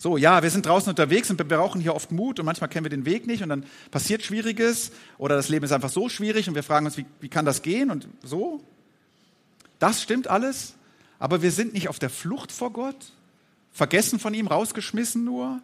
So, 0.00 0.16
ja, 0.16 0.44
wir 0.44 0.50
sind 0.50 0.64
draußen 0.64 0.88
unterwegs 0.88 1.28
und 1.28 1.38
wir 1.38 1.48
brauchen 1.48 1.80
hier 1.80 1.94
oft 1.94 2.12
Mut 2.12 2.38
und 2.38 2.46
manchmal 2.46 2.70
kennen 2.70 2.84
wir 2.84 2.90
den 2.90 3.04
Weg 3.04 3.26
nicht 3.26 3.42
und 3.42 3.48
dann 3.48 3.64
passiert 3.90 4.22
Schwieriges 4.22 4.92
oder 5.18 5.34
das 5.34 5.48
Leben 5.48 5.64
ist 5.64 5.72
einfach 5.72 5.90
so 5.90 6.08
schwierig 6.08 6.48
und 6.48 6.54
wir 6.54 6.62
fragen 6.62 6.86
uns, 6.86 6.96
wie, 6.96 7.06
wie 7.20 7.28
kann 7.28 7.44
das 7.44 7.62
gehen 7.62 7.90
und 7.90 8.06
so. 8.22 8.62
Das 9.80 10.00
stimmt 10.00 10.28
alles, 10.28 10.74
aber 11.18 11.42
wir 11.42 11.50
sind 11.50 11.72
nicht 11.72 11.88
auf 11.88 11.98
der 11.98 12.10
Flucht 12.10 12.52
vor 12.52 12.72
Gott, 12.72 13.12
vergessen 13.72 14.20
von 14.20 14.34
ihm, 14.34 14.46
rausgeschmissen 14.46 15.24
nur, 15.24 15.60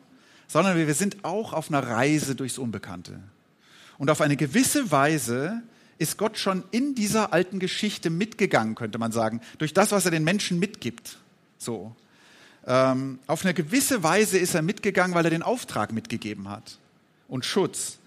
sondern 0.48 0.76
wir 0.76 0.94
sind 0.94 1.24
auch 1.24 1.52
auf 1.52 1.68
einer 1.68 1.86
Reise 1.86 2.34
durchs 2.34 2.58
Unbekannte. 2.58 3.20
Und 3.98 4.10
auf 4.10 4.20
eine 4.20 4.36
gewisse 4.36 4.90
Weise 4.90 5.62
ist 5.98 6.18
Gott 6.18 6.38
schon 6.38 6.64
in 6.72 6.96
dieser 6.96 7.32
alten 7.32 7.60
Geschichte 7.60 8.10
mitgegangen, 8.10 8.74
könnte 8.74 8.98
man 8.98 9.12
sagen, 9.12 9.40
durch 9.58 9.72
das, 9.72 9.92
was 9.92 10.04
er 10.04 10.10
den 10.10 10.24
Menschen 10.24 10.58
mitgibt. 10.58 11.18
So. 11.56 11.94
Ähm, 12.66 13.18
auf 13.26 13.44
eine 13.44 13.54
gewisse 13.54 14.02
Weise 14.02 14.38
ist 14.38 14.54
er 14.54 14.62
mitgegangen, 14.62 15.14
weil 15.14 15.24
er 15.24 15.30
den 15.30 15.42
Auftrag 15.42 15.92
mitgegeben 15.92 16.48
hat 16.48 16.78
und 17.28 17.44
Schutz. 17.44 17.98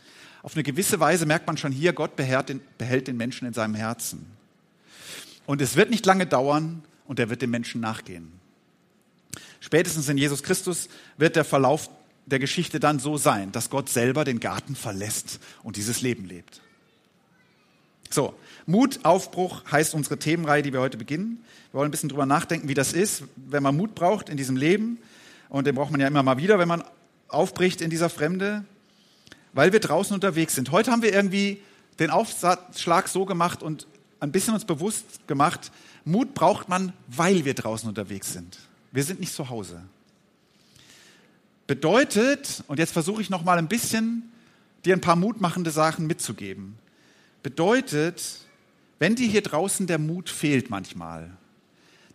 Auf 0.41 0.55
eine 0.55 0.63
gewisse 0.63 0.99
Weise 0.99 1.25
merkt 1.25 1.47
man 1.47 1.57
schon 1.57 1.71
hier, 1.71 1.93
Gott 1.93 2.17
den, 2.17 2.61
behält 2.77 3.07
den 3.07 3.17
Menschen 3.17 3.47
in 3.47 3.53
seinem 3.53 3.75
Herzen. 3.75 4.25
Und 5.45 5.61
es 5.61 5.75
wird 5.75 5.89
nicht 5.89 6.05
lange 6.05 6.25
dauern 6.25 6.83
und 7.05 7.19
er 7.19 7.29
wird 7.29 7.41
dem 7.41 7.51
Menschen 7.51 7.81
nachgehen. 7.81 8.31
Spätestens 9.59 10.09
in 10.09 10.17
Jesus 10.17 10.43
Christus 10.43 10.89
wird 11.17 11.35
der 11.35 11.45
Verlauf 11.45 11.89
der 12.25 12.39
Geschichte 12.39 12.79
dann 12.79 12.99
so 12.99 13.17
sein, 13.17 13.51
dass 13.51 13.69
Gott 13.69 13.89
selber 13.89 14.23
den 14.23 14.39
Garten 14.39 14.75
verlässt 14.75 15.39
und 15.63 15.77
dieses 15.77 16.01
Leben 16.01 16.25
lebt. 16.25 16.61
So, 18.09 18.33
Mut, 18.65 18.99
Aufbruch 19.03 19.63
heißt 19.71 19.93
unsere 19.93 20.17
Themenreihe, 20.17 20.61
die 20.61 20.73
wir 20.73 20.79
heute 20.79 20.97
beginnen. 20.97 21.43
Wir 21.71 21.79
wollen 21.79 21.89
ein 21.89 21.91
bisschen 21.91 22.09
drüber 22.09 22.25
nachdenken, 22.25 22.67
wie 22.67 22.73
das 22.73 22.93
ist, 22.93 23.23
wenn 23.35 23.63
man 23.63 23.75
Mut 23.75 23.95
braucht 23.95 24.29
in 24.29 24.37
diesem 24.37 24.55
Leben. 24.55 24.99
Und 25.49 25.67
den 25.67 25.75
braucht 25.75 25.91
man 25.91 25.99
ja 25.99 26.07
immer 26.07 26.23
mal 26.23 26.37
wieder, 26.37 26.59
wenn 26.59 26.67
man 26.67 26.83
aufbricht 27.27 27.81
in 27.81 27.89
dieser 27.89 28.09
Fremde, 28.09 28.65
weil 29.53 29.73
wir 29.73 29.79
draußen 29.79 30.13
unterwegs 30.13 30.55
sind. 30.55 30.71
Heute 30.71 30.91
haben 30.91 31.01
wir 31.01 31.13
irgendwie 31.13 31.61
den 31.99 32.09
Aufschlag 32.09 33.07
so 33.07 33.25
gemacht 33.25 33.63
und 33.63 33.87
ein 34.19 34.31
bisschen 34.31 34.53
uns 34.53 34.65
bewusst 34.65 35.27
gemacht, 35.27 35.71
Mut 36.05 36.33
braucht 36.33 36.69
man, 36.69 36.93
weil 37.07 37.45
wir 37.45 37.53
draußen 37.53 37.87
unterwegs 37.87 38.33
sind. 38.33 38.57
Wir 38.91 39.03
sind 39.03 39.19
nicht 39.19 39.33
zu 39.33 39.49
Hause. 39.49 39.81
Bedeutet, 41.67 42.63
und 42.67 42.79
jetzt 42.79 42.93
versuche 42.93 43.21
ich 43.21 43.29
noch 43.29 43.43
mal 43.43 43.57
ein 43.57 43.67
bisschen 43.67 44.31
dir 44.85 44.95
ein 44.95 45.01
paar 45.01 45.17
mutmachende 45.17 45.71
Sachen 45.71 46.07
mitzugeben 46.07 46.77
bedeutet, 47.43 48.39
wenn 48.99 49.15
dir 49.15 49.27
hier 49.27 49.41
draußen 49.41 49.87
der 49.87 49.99
Mut 49.99 50.29
fehlt 50.29 50.69
manchmal, 50.69 51.29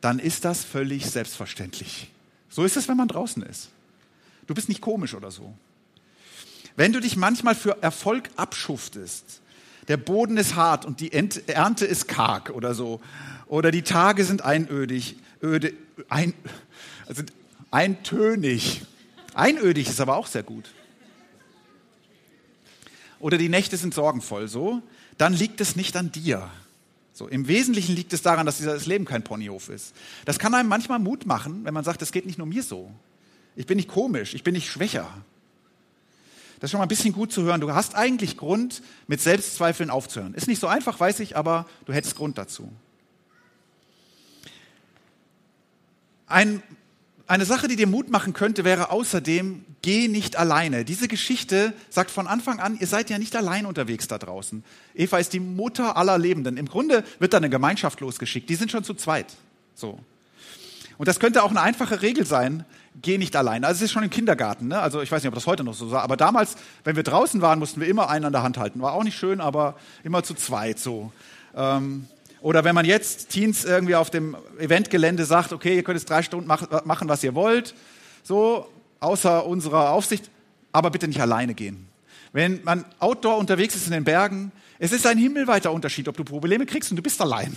dann 0.01 0.19
ist 0.19 0.45
das 0.45 0.65
völlig 0.65 1.07
selbstverständlich. 1.07 2.11
So 2.49 2.65
ist 2.65 2.77
es, 2.77 2.89
wenn 2.89 2.97
man 2.97 3.09
draußen 3.09 3.43
ist. 3.43 3.71
Du 4.47 4.55
bist 4.55 4.69
nicht 4.69 4.81
komisch 4.81 5.15
oder 5.15 5.31
so. 5.31 5.55
Wenn 6.77 6.93
du 6.93 7.01
dich 7.01 7.17
manchmal 7.17 7.55
für 7.55 7.83
Erfolg 7.83 8.31
abschuftest, 8.37 9.41
der 9.89 9.97
Boden 9.97 10.37
ist 10.37 10.55
hart 10.55 10.85
und 10.85 11.01
die 11.01 11.13
Ernte 11.13 11.87
ist 11.87 12.09
karg 12.09 12.51
oder 12.51 12.75
so, 12.75 13.01
oder 13.47 13.71
die 13.71 13.83
Tage 13.83 14.25
sind 14.25 14.43
einödig, 14.43 15.17
öde, 15.43 15.75
ein, 16.09 16.35
also 17.07 17.23
eintönig. 17.71 18.83
Einödig 19.35 19.89
ist 19.89 20.01
aber 20.01 20.17
auch 20.17 20.27
sehr 20.27 20.43
gut. 20.43 20.71
Oder 23.19 23.39
die 23.39 23.49
Nächte 23.49 23.77
sind 23.77 23.95
sorgenvoll, 23.95 24.49
so, 24.49 24.83
dann 25.19 25.33
liegt 25.33 25.61
es 25.61 25.77
nicht 25.77 25.97
an 25.97 26.13
dir. 26.13 26.51
So, 27.13 27.29
Im 27.29 27.47
Wesentlichen 27.47 27.95
liegt 27.95 28.13
es 28.13 28.23
daran, 28.23 28.47
dass 28.47 28.57
dieses 28.57 28.87
Leben 28.87 29.05
kein 29.05 29.23
Ponyhof 29.23 29.69
ist. 29.69 29.95
Das 30.25 30.39
kann 30.39 30.55
einem 30.55 30.69
manchmal 30.69 30.99
Mut 30.99 31.27
machen, 31.27 31.65
wenn 31.65 31.75
man 31.75 31.85
sagt, 31.85 32.01
es 32.03 32.11
geht 32.11 32.27
nicht 32.27 32.39
nur 32.39 32.47
mir 32.47 32.63
so. 32.63 32.91
Ich 33.55 33.67
bin 33.67 33.77
nicht 33.77 33.89
komisch, 33.89 34.35
ich 34.35 34.43
bin 34.43 34.55
nicht 34.55 34.71
schwächer. 34.71 35.09
Das 36.59 36.69
ist 36.69 36.71
schon 36.71 36.79
mal 36.79 36.87
ein 36.87 36.89
bisschen 36.89 37.13
gut 37.13 37.33
zu 37.33 37.43
hören. 37.43 37.61
Du 37.61 37.75
hast 37.75 37.97
eigentlich 37.97 38.37
Grund, 38.37 38.83
mit 39.09 39.21
Selbstzweifeln 39.21 39.91
aufzuhören. 39.91 40.33
Ist 40.33 40.47
nicht 40.47 40.61
so 40.61 40.69
einfach, 40.69 40.99
weiß 40.99 41.21
ich, 41.21 41.37
aber 41.37 41.67
du 41.87 41.93
hättest 41.93 42.17
Grund 42.17 42.39
dazu. 42.39 42.73
Ein 46.27 46.63
eine 47.27 47.45
Sache, 47.45 47.69
die 47.69 47.77
dir 47.77 47.87
Mut 47.87 48.11
machen 48.11 48.33
könnte, 48.33 48.65
wäre 48.65 48.91
außerdem, 48.91 49.65
geh 49.83 50.09
nicht 50.09 50.37
alleine. 50.37 50.85
Diese 50.85 51.09
Geschichte 51.09 51.73
sagt 51.91 52.11
von 52.11 52.27
Anfang 52.27 52.61
an, 52.61 52.79
ihr 52.79 52.87
seid 52.87 53.11
ja 53.11 53.19
nicht 53.19 53.35
allein 53.37 53.67
unterwegs 53.67 54.09
da 54.09 54.19
draußen. 54.19 54.65
Eva 54.95 55.19
ist 55.19 55.33
die 55.33 55.41
Mutter 55.41 55.97
aller 55.97 56.19
Lebenden. 56.19 56.57
Im 56.57 56.67
Grunde 56.67 57.05
wird 57.19 57.33
da 57.33 57.39
eine 57.39 57.51
Gemeinschaft 57.51 58.01
losgeschickt. 58.01 58.51
Die 58.51 58.55
sind 58.55 58.71
schon 58.71 58.85
zu 58.85 58.95
zweit. 58.95 59.27
So. 59.75 59.99
Und 60.99 61.09
das 61.09 61.21
könnte 61.21 61.43
auch 61.43 61.51
eine 61.51 61.63
einfache 61.63 62.03
Regel 62.03 62.27
sein, 62.27 62.65
geh 63.01 63.19
nicht 63.19 63.35
alleine. 63.35 63.67
Also 63.67 63.79
es 63.79 63.83
ist 63.83 63.93
schon 63.93 64.03
im 64.03 64.11
Kindergarten, 64.11 64.69
ne? 64.69 64.79
Also 64.81 65.01
ich 65.01 65.11
weiß 65.11 65.23
nicht, 65.23 65.29
ob 65.29 65.35
das 65.35 65.47
heute 65.47 65.65
noch 65.65 65.75
so 65.75 65.91
war, 65.91 66.03
aber 66.03 66.17
damals, 66.17 66.57
wenn 66.85 66.97
wir 66.97 67.03
draußen 67.03 67.41
waren, 67.41 67.59
mussten 67.59 67.81
wir 67.81 67.89
immer 67.89 68.11
einen 68.11 68.27
an 68.27 68.33
der 68.33 68.43
Hand 68.43 68.59
halten. 68.59 68.81
War 68.83 68.93
auch 68.93 69.05
nicht 69.05 69.19
schön, 69.19 69.41
aber 69.41 69.77
immer 70.05 70.23
zu 70.23 70.35
zweit 70.35 70.79
so. 70.79 71.11
Ähm, 71.57 72.07
oder 72.43 72.65
wenn 72.65 72.75
man 72.75 72.85
jetzt 72.85 73.31
Teens 73.31 73.65
irgendwie 73.65 73.95
auf 73.95 74.11
dem 74.11 74.37
Eventgelände 74.59 75.25
sagt, 75.25 75.53
okay, 75.53 75.77
ihr 75.77 75.83
könnt 75.83 75.99
jetzt 75.99 76.11
drei 76.11 76.23
Stunden 76.23 76.47
machen, 76.47 77.09
was 77.09 77.23
ihr 77.23 77.35
wollt, 77.35 77.75
so, 78.25 78.69
außer 79.01 79.47
unserer 79.47 79.91
Aufsicht, 79.91 80.29
aber 80.73 80.91
bitte 80.91 81.09
nicht 81.09 81.21
alleine 81.21 81.55
gehen. 81.55 81.89
Wenn 82.33 82.63
man 82.65 82.85
outdoor 82.99 83.39
unterwegs 83.39 83.75
ist 83.75 83.87
in 83.87 83.93
den 83.93 84.05
Bergen, 84.05 84.53
es 84.79 84.93
ist 84.93 85.07
ein 85.07 85.19
himmelweiter 85.19 85.73
Unterschied, 85.73 86.09
ob 86.09 86.17
du 86.17 86.25
Probleme 86.25 86.67
kriegst 86.67 86.91
und 86.91 86.97
du 86.97 87.03
bist 87.03 87.21
allein. 87.21 87.57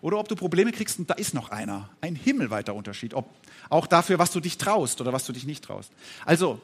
Oder 0.00 0.18
ob 0.18 0.28
du 0.28 0.36
Probleme 0.36 0.70
kriegst 0.70 0.98
und 0.98 1.10
da 1.10 1.14
ist 1.14 1.34
noch 1.34 1.50
einer. 1.50 1.88
Ein 2.00 2.14
himmelweiter 2.14 2.74
Unterschied. 2.74 3.14
Ob, 3.14 3.28
auch 3.70 3.86
dafür, 3.86 4.18
was 4.18 4.30
du 4.32 4.40
dich 4.40 4.58
traust 4.58 5.00
oder 5.00 5.12
was 5.12 5.24
du 5.24 5.32
dich 5.32 5.44
nicht 5.44 5.64
traust. 5.64 5.90
Also, 6.24 6.60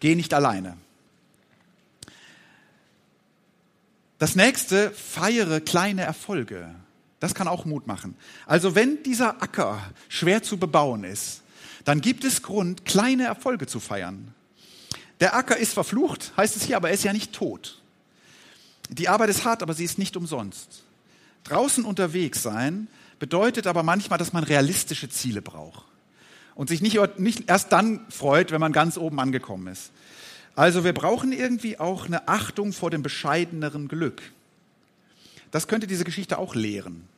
geh 0.00 0.14
nicht 0.14 0.32
alleine. 0.32 0.76
Das 4.24 4.36
nächste, 4.36 4.90
feiere 4.90 5.60
kleine 5.60 6.00
Erfolge. 6.00 6.74
Das 7.20 7.34
kann 7.34 7.46
auch 7.46 7.66
Mut 7.66 7.86
machen. 7.86 8.16
Also 8.46 8.74
wenn 8.74 9.02
dieser 9.02 9.42
Acker 9.42 9.82
schwer 10.08 10.42
zu 10.42 10.56
bebauen 10.56 11.04
ist, 11.04 11.42
dann 11.84 12.00
gibt 12.00 12.24
es 12.24 12.40
Grund, 12.40 12.86
kleine 12.86 13.24
Erfolge 13.24 13.66
zu 13.66 13.80
feiern. 13.80 14.32
Der 15.20 15.36
Acker 15.36 15.58
ist 15.58 15.74
verflucht, 15.74 16.32
heißt 16.38 16.56
es 16.56 16.62
hier, 16.62 16.78
aber 16.78 16.88
er 16.88 16.94
ist 16.94 17.04
ja 17.04 17.12
nicht 17.12 17.34
tot. 17.34 17.82
Die 18.88 19.10
Arbeit 19.10 19.28
ist 19.28 19.44
hart, 19.44 19.62
aber 19.62 19.74
sie 19.74 19.84
ist 19.84 19.98
nicht 19.98 20.16
umsonst. 20.16 20.84
Draußen 21.42 21.84
unterwegs 21.84 22.42
sein 22.42 22.88
bedeutet 23.18 23.66
aber 23.66 23.82
manchmal, 23.82 24.18
dass 24.18 24.32
man 24.32 24.42
realistische 24.42 25.10
Ziele 25.10 25.42
braucht 25.42 25.84
und 26.54 26.70
sich 26.70 26.80
nicht, 26.80 27.18
nicht 27.18 27.50
erst 27.50 27.72
dann 27.72 28.06
freut, 28.08 28.52
wenn 28.52 28.60
man 28.62 28.72
ganz 28.72 28.96
oben 28.96 29.20
angekommen 29.20 29.66
ist. 29.66 29.90
Also 30.56 30.84
wir 30.84 30.92
brauchen 30.92 31.32
irgendwie 31.32 31.78
auch 31.78 32.06
eine 32.06 32.28
Achtung 32.28 32.72
vor 32.72 32.90
dem 32.90 33.02
bescheideneren 33.02 33.88
Glück. 33.88 34.22
Das 35.50 35.68
könnte 35.68 35.86
diese 35.86 36.04
Geschichte 36.04 36.38
auch 36.38 36.54
lehren. 36.54 37.08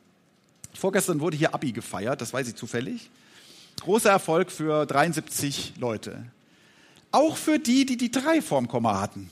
Vorgestern 0.73 1.19
wurde 1.19 1.37
hier 1.37 1.53
Abi 1.53 1.71
gefeiert, 1.71 2.21
das 2.21 2.33
weiß 2.33 2.47
ich 2.47 2.55
zufällig. 2.55 3.09
Großer 3.81 4.09
Erfolg 4.09 4.51
für 4.51 4.85
73 4.85 5.73
Leute. 5.77 6.23
Auch 7.11 7.37
für 7.37 7.59
die, 7.59 7.85
die 7.85 7.97
die 7.97 8.11
drei 8.11 8.41
vorm 8.41 8.67
Komma 8.67 8.99
hatten. 8.99 9.29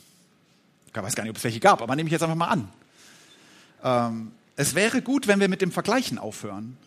Ich 0.88 0.96
weiß 0.96 1.16
gar 1.16 1.24
nicht, 1.24 1.32
ob 1.32 1.38
es 1.38 1.44
welche 1.44 1.60
gab, 1.60 1.82
aber 1.82 1.96
nehme 1.96 2.08
ich 2.08 2.14
jetzt 2.14 2.24
einfach 2.24 2.36
mal 2.36 2.48
an. 2.48 2.70
Ähm, 3.84 4.32
es 4.56 4.76
wäre 4.76 5.02
gut, 5.02 5.28
wenn 5.28 5.40
wir 5.40 5.50
mit 5.50 5.62
dem 5.62 5.72
Vergleichen 5.72 6.18
aufhören, 6.18 6.78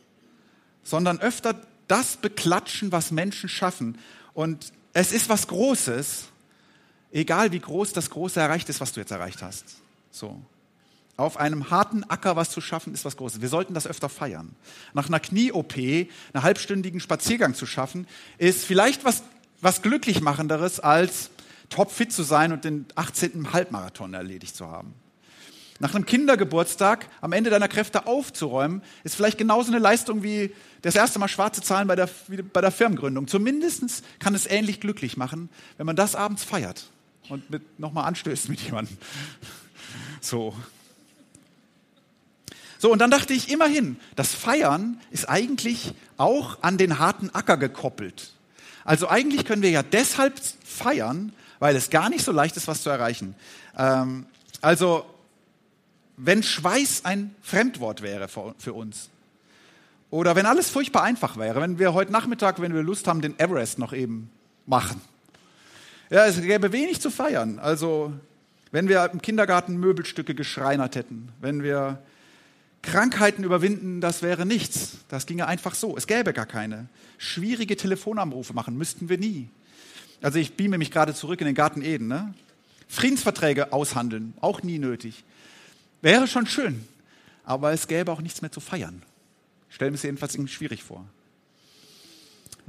sondern 0.83 1.21
öfter 1.21 1.61
das 1.89 2.17
beklatschen, 2.17 2.91
was 2.93 3.11
Menschen 3.11 3.49
schaffen. 3.49 3.99
Und 4.35 4.73
es 4.93 5.13
ist 5.13 5.29
was 5.29 5.49
Großes, 5.49 6.29
Egal 7.13 7.53
wie 7.53 7.59
groß 7.59 7.93
das 7.93 8.11
Große 8.11 8.39
erreicht 8.41 8.69
ist, 8.69 8.81
was 8.81 8.93
du 8.93 9.01
jetzt 9.01 9.11
erreicht 9.11 9.43
hast. 9.43 9.65
So. 10.11 10.41
auf 11.17 11.37
einem 11.37 11.71
harten 11.71 12.05
Acker 12.05 12.37
was 12.37 12.51
zu 12.51 12.61
schaffen, 12.61 12.95
ist 12.95 13.05
was 13.05 13.17
Großes. 13.17 13.41
Wir 13.41 13.49
sollten 13.49 13.75
das 13.75 13.87
öfter 13.87 14.09
feiern. 14.09 14.55
Nach 14.95 15.09
einer 15.09 15.19
Knie-OP, 15.19 15.77
einen 15.77 16.43
halbstündigen 16.43 17.01
Spaziergang 17.01 17.55
zu 17.55 17.67
schaffen, 17.67 18.07
ist 18.39 18.65
vielleicht 18.65 19.05
was, 19.05 19.23
was 19.61 19.83
glücklich 19.83 20.21
machenderes, 20.21 20.79
als 20.79 21.31
topfit 21.71 22.13
zu 22.13 22.23
sein 22.23 22.53
und 22.53 22.65
den 22.65 22.87
18. 22.95 23.53
Halbmarathon 23.53 24.15
erledigt 24.15 24.55
zu 24.55 24.69
haben. 24.69 24.95
Nach 25.81 25.95
einem 25.95 26.07
Kindergeburtstag 26.07 27.09
am 27.21 27.33
Ende 27.33 27.51
deiner 27.51 27.69
Kräfte 27.69 28.07
aufzuräumen, 28.07 28.83
ist 29.03 29.15
vielleicht 29.15 29.39
genauso 29.39 29.71
eine 29.71 29.81
Leistung 29.81 30.23
wie 30.23 30.55
das 30.83 30.95
erste 30.95 31.19
Mal 31.19 31.29
schwarze 31.29 31.63
Zahlen 31.63 31.89
bei 31.89 31.97
der, 31.97 32.09
bei 32.53 32.61
der 32.61 32.71
Firmengründung. 32.71 33.29
Zumindest 33.29 34.05
kann 34.19 34.35
es 34.35 34.47
ähnlich 34.47 34.81
glücklich 34.81 35.17
machen, 35.17 35.49
wenn 35.77 35.87
man 35.87 35.97
das 35.97 36.15
abends 36.15 36.45
feiert 36.45 36.91
und 37.29 37.45
nochmal 37.79 38.07
anstößt 38.07 38.49
mit 38.49 38.61
jemandem. 38.61 38.97
So. 40.21 40.55
So, 42.79 42.93
und 42.93 43.01
dann 43.01 43.11
dachte 43.11 43.33
ich 43.33 43.51
immerhin, 43.51 43.99
das 44.15 44.35
Feiern 44.35 45.01
ist 45.11 45.29
eigentlich 45.29 45.95
auch 46.17 46.63
an 46.63 46.79
den 46.79 46.99
harten 46.99 47.31
Acker 47.31 47.57
gekoppelt. 47.57 48.33
Also 48.85 49.09
eigentlich 49.09 49.45
können 49.45 49.63
wir 49.63 49.71
ja 49.71 49.83
deshalb 49.83 50.41
feiern, 50.65 51.33
weil 51.59 51.75
es 51.75 51.91
gar 51.91 52.09
nicht 52.09 52.25
so 52.25 52.33
leicht 52.33 52.57
ist, 52.57 52.69
was 52.69 52.83
zu 52.83 52.91
erreichen. 52.91 53.35
Ähm, 53.77 54.27
also 54.61 55.05
wenn 56.17 56.43
Schweiß 56.43 57.05
ein 57.05 57.35
Fremdwort 57.43 58.03
wäre 58.03 58.29
für 58.29 58.73
uns. 58.73 59.11
Oder 60.11 60.37
wenn 60.37 60.47
alles 60.47 60.71
furchtbar 60.71 61.03
einfach 61.03 61.37
wäre, 61.37 61.61
wenn 61.61 61.79
wir 61.79 61.95
heute 61.95 62.13
Nachmittag, 62.13 62.61
wenn 62.61 62.75
wir 62.75 62.83
Lust 62.83 63.07
haben, 63.07 63.21
den 63.21 63.39
Everest 63.39 63.79
noch 63.79 63.93
eben 63.93 64.31
machen. 64.67 65.01
Ja, 66.11 66.27
es 66.27 66.41
gäbe 66.41 66.73
wenig 66.73 67.01
zu 67.01 67.11
feiern. 67.11 67.59
Also, 67.59 68.13
wenn 68.71 68.89
wir 68.89 69.11
im 69.13 69.21
Kindergarten 69.21 69.77
Möbelstücke 69.77 70.35
geschreinert 70.35 70.97
hätten, 70.97 71.29
wenn 71.41 71.63
wir 71.63 72.03
Krankheiten 72.83 73.45
überwinden, 73.45 74.01
das 74.01 74.23
wäre 74.23 74.47
nichts. 74.47 74.99
Das 75.09 75.27
ginge 75.27 75.47
einfach 75.47 75.75
so. 75.75 75.97
Es 75.97 76.07
gäbe 76.07 76.33
gar 76.33 76.47
keine. 76.47 76.89
Schwierige 77.19 77.77
Telefonanrufe 77.77 78.55
machen 78.55 78.77
müssten 78.79 79.09
wir 79.09 79.19
nie. 79.19 79.49
Also 80.23 80.39
ich 80.39 80.55
beame 80.55 80.79
mich 80.79 80.91
gerade 80.91 81.15
zurück 81.15 81.41
in 81.41 81.47
den 81.47 81.55
Garten 81.55 81.83
Eden. 81.83 82.09
Ne? 82.09 82.35
Friedensverträge 82.89 83.73
aushandeln, 83.73 84.35
auch 84.41 84.63
nie 84.63 84.79
nötig. 84.79 85.25
Wäre 86.01 86.27
schon 86.27 86.47
schön, 86.47 86.87
aber 87.45 87.73
es 87.73 87.87
gäbe 87.87 88.11
auch 88.13 88.21
nichts 88.21 88.41
mehr 88.41 88.53
zu 88.53 88.61
feiern. 88.61 89.03
Ich 89.69 89.75
stelle 89.75 89.91
mir 89.91 89.97
es 89.97 90.03
jedenfalls 90.03 90.39
schwierig 90.51 90.83
vor. 90.83 91.05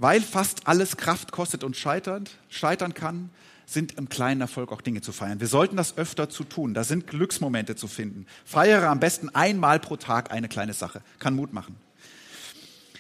Weil 0.01 0.21
fast 0.21 0.65
alles 0.65 0.95
Kraft 0.95 1.33
kostet 1.33 1.65
und 1.65 1.75
scheitert, 1.75 2.31
scheitern 2.47 2.93
kann, 2.93 3.29
sind 3.65 3.97
im 3.97 4.07
kleinen 4.07 4.39
Erfolg 4.39 4.71
auch 4.71 4.81
Dinge 4.81 5.01
zu 5.01 5.11
feiern. 5.11 5.41
Wir 5.41 5.47
sollten 5.47 5.75
das 5.75 5.97
öfter 5.97 6.29
zu 6.29 6.45
tun. 6.45 6.73
Da 6.73 6.85
sind 6.85 7.05
Glücksmomente 7.05 7.75
zu 7.75 7.87
finden. 7.87 8.25
Feiere 8.45 8.87
am 8.87 9.01
besten 9.01 9.27
einmal 9.35 9.79
pro 9.81 9.97
Tag 9.97 10.31
eine 10.31 10.47
kleine 10.47 10.71
Sache. 10.73 11.01
Kann 11.19 11.35
Mut 11.35 11.51
machen. 11.51 11.75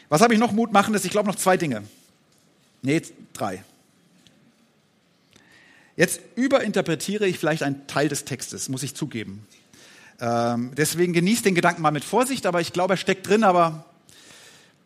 Was 0.09 0.19
habe 0.19 0.33
ich 0.33 0.39
noch 0.41 0.51
Mut 0.51 0.73
machen? 0.73 0.93
Ich 0.93 1.09
glaube 1.09 1.27
noch 1.27 1.35
zwei 1.37 1.55
Dinge. 1.55 1.83
Nee, 2.81 3.01
drei. 3.31 3.63
Jetzt 5.95 6.19
überinterpretiere 6.35 7.27
ich 7.27 7.39
vielleicht 7.39 7.63
einen 7.63 7.87
Teil 7.87 8.09
des 8.09 8.25
Textes, 8.25 8.67
muss 8.67 8.83
ich 8.83 8.93
zugeben. 8.93 9.47
Ähm, 10.19 10.73
deswegen 10.75 11.13
genießt 11.13 11.45
den 11.45 11.55
Gedanken 11.55 11.81
mal 11.81 11.91
mit 11.91 12.03
Vorsicht, 12.03 12.45
aber 12.45 12.59
ich 12.59 12.73
glaube, 12.73 12.95
er 12.95 12.97
steckt 12.97 13.25
drin, 13.25 13.45
aber 13.45 13.85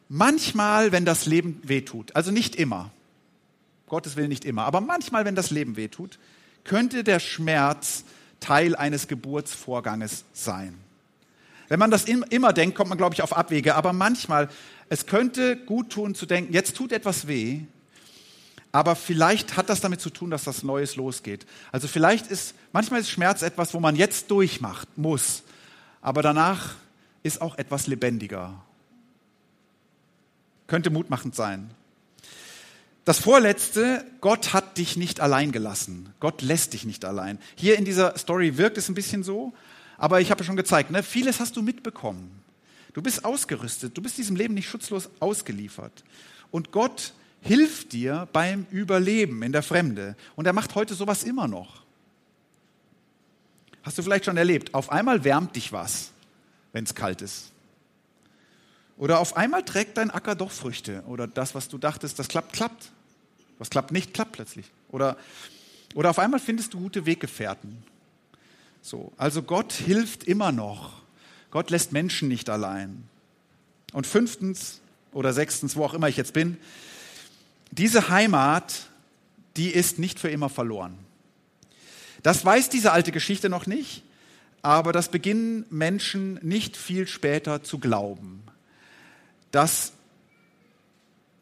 manchmal, 0.10 0.92
wenn 0.92 1.06
das 1.06 1.26
Leben 1.26 1.62
wehtut, 1.64 2.16
also 2.16 2.32
nicht 2.32 2.56
immer, 2.56 2.92
Gottes 3.88 4.16
Willen 4.16 4.30
nicht 4.30 4.46
immer, 4.46 4.64
aber 4.64 4.82
manchmal, 4.82 5.26
wenn 5.26 5.36
das 5.36 5.52
Leben 5.52 5.76
wehtut, 5.76 6.20
könnte 6.64 7.04
der 7.04 7.20
Schmerz 7.20 8.06
Teil 8.40 8.76
eines 8.76 9.08
Geburtsvorganges 9.08 10.26
sein. 10.34 10.78
Wenn 11.70 11.80
man 11.80 11.92
das 11.92 12.06
immer 12.06 12.54
denkt, 12.54 12.76
kommt 12.76 12.90
man, 12.90 12.98
glaube 12.98 13.16
ich, 13.16 13.22
auf 13.22 13.36
Abwege, 13.36 13.76
aber 13.76 13.94
manchmal, 13.94 14.50
es 14.90 15.06
könnte 15.06 15.58
gut 15.58 15.92
tun 15.92 16.14
zu 16.14 16.26
denken, 16.26 16.54
jetzt 16.54 16.76
tut 16.76 16.92
etwas 16.92 17.28
weh, 17.28 17.62
aber 18.72 18.96
vielleicht 18.96 19.56
hat 19.56 19.70
das 19.70 19.82
damit 19.82 20.02
zu 20.02 20.10
tun, 20.10 20.30
dass 20.30 20.44
das 20.44 20.64
Neues 20.64 20.96
losgeht. 20.96 21.46
Also 21.72 21.88
vielleicht 21.88 22.28
ist, 22.28 22.56
manchmal 22.74 23.00
ist 23.00 23.10
Schmerz 23.10 23.44
etwas, 23.44 23.74
wo 23.74 23.80
man 23.80 23.96
jetzt 23.96 24.30
durchmacht 24.32 24.98
muss, 24.98 25.44
aber 26.02 26.22
danach 26.22 26.76
ist 27.22 27.42
auch 27.42 27.58
etwas 27.58 27.88
lebendiger. 27.88 28.62
Könnte 30.68 30.90
mutmachend 30.90 31.36
sein. 31.36 31.72
Das 33.06 33.20
vorletzte, 33.20 34.06
Gott 34.22 34.54
hat 34.54 34.78
dich 34.78 34.96
nicht 34.96 35.20
allein 35.20 35.52
gelassen. 35.52 36.14
Gott 36.20 36.42
lässt 36.42 36.74
dich 36.74 36.86
nicht 36.86 37.04
allein. 37.04 37.38
Hier 37.56 37.78
in 37.78 37.84
dieser 37.84 38.18
Story 38.18 38.58
wirkt 38.58 38.78
es 38.78 38.88
ein 38.88 38.96
bisschen 38.96 39.24
so, 39.24 39.54
aber 39.98 40.22
ich 40.22 40.32
habe 40.32 40.44
schon 40.44 40.56
gezeigt, 40.56 40.90
ne, 40.90 41.04
vieles 41.04 41.40
hast 41.40 41.58
du 41.58 41.62
mitbekommen. 41.62 42.44
Du 42.94 43.02
bist 43.02 43.26
ausgerüstet, 43.26 43.98
du 43.98 44.02
bist 44.02 44.18
diesem 44.18 44.36
Leben 44.36 44.54
nicht 44.54 44.70
schutzlos 44.70 45.10
ausgeliefert. 45.20 46.04
Und 46.52 46.72
Gott 46.72 47.14
hilft 47.42 47.92
dir 47.92 48.28
beim 48.32 48.66
Überleben 48.72 49.44
in 49.44 49.52
der 49.52 49.64
Fremde. 49.64 50.16
Und 50.36 50.46
er 50.46 50.54
macht 50.54 50.76
heute 50.76 50.94
sowas 50.94 51.24
immer 51.24 51.48
noch. 51.48 51.84
Hast 53.84 53.98
du 53.98 54.04
vielleicht 54.04 54.26
schon 54.26 54.38
erlebt, 54.38 54.74
auf 54.74 54.92
einmal 54.92 55.24
wärmt 55.26 55.58
dich 55.58 55.74
was, 55.74 56.12
wenn 56.72 56.86
es 56.86 56.96
kalt 56.96 57.22
ist. 57.22 57.53
Oder 58.98 59.20
auf 59.20 59.36
einmal 59.36 59.64
trägt 59.64 59.98
dein 59.98 60.12
Acker 60.12 60.36
doch 60.36 60.52
Früchte. 60.52 61.04
Oder 61.08 61.28
das, 61.28 61.56
was 61.56 61.68
du 61.68 61.78
dachtest, 61.78 62.20
das 62.20 62.28
klappt, 62.28 62.54
klappt. 62.54 62.92
Was 63.58 63.70
klappt 63.70 63.92
nicht, 63.92 64.14
klappt 64.14 64.34
plötzlich. 64.34 64.66
Oder, 64.90 65.18
oder 65.96 66.10
auf 66.10 66.20
einmal 66.20 66.40
findest 66.40 66.74
du 66.74 66.80
gute 66.80 67.06
Weggefährten. 67.06 67.84
So, 68.82 69.14
also 69.18 69.42
Gott 69.42 69.74
hilft 69.74 70.26
immer 70.26 70.52
noch. 70.52 71.02
Gott 71.52 71.70
lässt 71.70 71.92
Menschen 71.92 72.28
nicht 72.28 72.50
allein. 72.50 73.04
Und 73.94 74.08
fünftens 74.08 74.82
oder 75.12 75.34
sechstens, 75.34 75.76
wo 75.76 75.86
auch 75.86 75.94
immer 75.94 76.10
ich 76.10 76.18
jetzt 76.18 76.34
bin, 76.34 76.58
diese 77.72 78.10
Heimat, 78.10 78.88
die 79.56 79.70
ist 79.70 80.00
nicht 80.00 80.20
für 80.20 80.30
immer 80.30 80.50
verloren. 80.50 80.98
Das 82.24 82.44
weiß 82.44 82.70
diese 82.70 82.92
alte 82.92 83.12
Geschichte 83.12 83.50
noch 83.50 83.68
nicht, 83.68 84.04
aber 84.62 84.94
das 84.94 85.10
beginnen 85.10 85.66
Menschen 85.70 86.40
nicht 86.42 86.78
viel 86.78 87.08
später 87.08 87.64
zu 87.64 87.80
glauben, 87.80 88.44
dass 89.54 89.94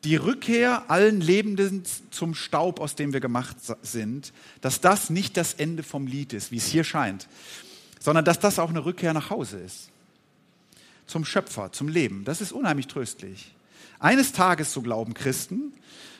die 0.03 0.17
Rückkehr 0.17 0.89
allen 0.89 1.21
Lebenden 1.21 1.83
zum 2.11 2.35
Staub, 2.35 2.81
aus 2.81 2.95
dem 2.95 3.13
wir 3.13 3.21
gemacht 3.21 3.55
sind, 3.83 4.33
dass 4.59 4.81
das 4.81 5.09
nicht 5.09 5.37
das 5.37 5.53
Ende 5.53 5.81
vom 5.81 6.07
Lied 6.07 6.33
ist, 6.33 6.51
wie 6.51 6.57
es 6.57 6.65
hier 6.65 6.83
scheint, 6.83 7.27
sondern 7.99 8.25
dass 8.25 8.37
das 8.39 8.59
auch 8.59 8.69
eine 8.69 8.83
Rückkehr 8.83 9.13
nach 9.13 9.29
Hause 9.29 9.59
ist. 9.59 9.89
Zum 11.07 11.23
Schöpfer, 11.23 11.71
zum 11.71 11.87
Leben. 11.87 12.25
Das 12.25 12.41
ist 12.41 12.51
unheimlich 12.51 12.87
tröstlich. 12.87 13.53
Eines 13.99 14.33
Tages, 14.33 14.73
so 14.73 14.81
glauben 14.81 15.13
Christen, 15.13 15.73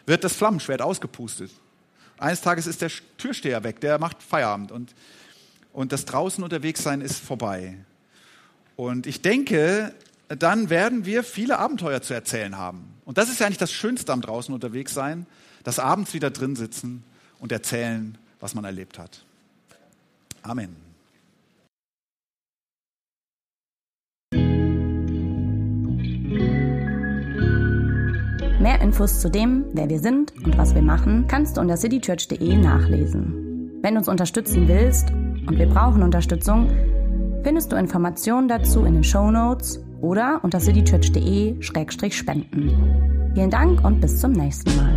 wird 0.06 0.24
das 0.24 0.36
Flammenschwert 0.36 0.82
ausgepustet. 0.82 1.52
Eines 2.18 2.40
Tages 2.40 2.68
ist 2.68 2.82
der 2.82 2.92
Türsteher 3.18 3.64
weg, 3.64 3.82
der 3.82 4.00
macht 4.00 4.24
Feierabend 4.24 4.72
und, 4.72 4.96
und 5.74 5.92
das 5.92 6.06
draußen 6.06 6.42
unterwegs 6.42 6.84
sein 6.84 7.02
ist 7.02 7.18
vorbei. 7.18 7.78
Und 8.78 9.08
ich 9.08 9.22
denke, 9.22 9.94
dann 10.38 10.70
werden 10.70 11.06
wir 11.06 11.24
viele 11.24 11.60
Abenteuer 11.60 12.02
zu 12.02 12.14
erzählen 12.14 12.58
haben. 12.58 12.94
Und 13.06 13.18
das 13.18 13.30
ist 13.30 13.40
ja 13.40 13.46
eigentlich 13.46 13.58
das 13.58 13.72
Schönste 13.72 14.14
am 14.14 14.22
draußen 14.22 14.54
unterwegs 14.54 14.94
sein, 14.94 15.26
dass 15.64 15.80
abends 15.80 16.14
wieder 16.14 16.32
drin 16.32 16.56
sitzen 16.56 17.04
und 17.40 17.52
erzählen, 17.52 18.18
was 18.40 18.56
man 18.56 18.64
erlebt 18.64 18.98
hat. 19.00 19.24
Amen. 20.44 20.76
Mehr 28.60 28.80
Infos 28.80 29.22
zu 29.22 29.30
dem, 29.30 29.66
wer 29.74 29.90
wir 29.90 30.00
sind 30.00 30.34
und 30.44 30.56
was 30.58 30.76
wir 30.76 30.84
machen, 30.84 31.26
kannst 31.28 31.58
du 31.58 31.62
unter 31.62 31.78
citychurch.de 31.78 32.56
nachlesen. 32.58 33.80
Wenn 33.82 33.96
du 33.96 34.00
uns 34.00 34.08
unterstützen 34.08 34.68
willst, 34.68 35.10
und 35.48 35.58
wir 35.58 35.68
brauchen 35.68 36.04
Unterstützung, 36.04 36.70
findest 37.44 37.72
du 37.72 37.76
Informationen 37.76 38.48
dazu 38.48 38.86
in 38.86 38.94
den 38.94 39.04
Show 39.04 39.32
Notes 39.32 39.84
oder 40.02 40.42
unter 40.44 40.60
citychurch.de-spenden. 40.60 43.32
Vielen 43.34 43.50
Dank 43.50 43.82
und 43.86 44.02
bis 44.02 44.20
zum 44.20 44.34
nächsten 44.34 44.76
Mal. 44.76 44.91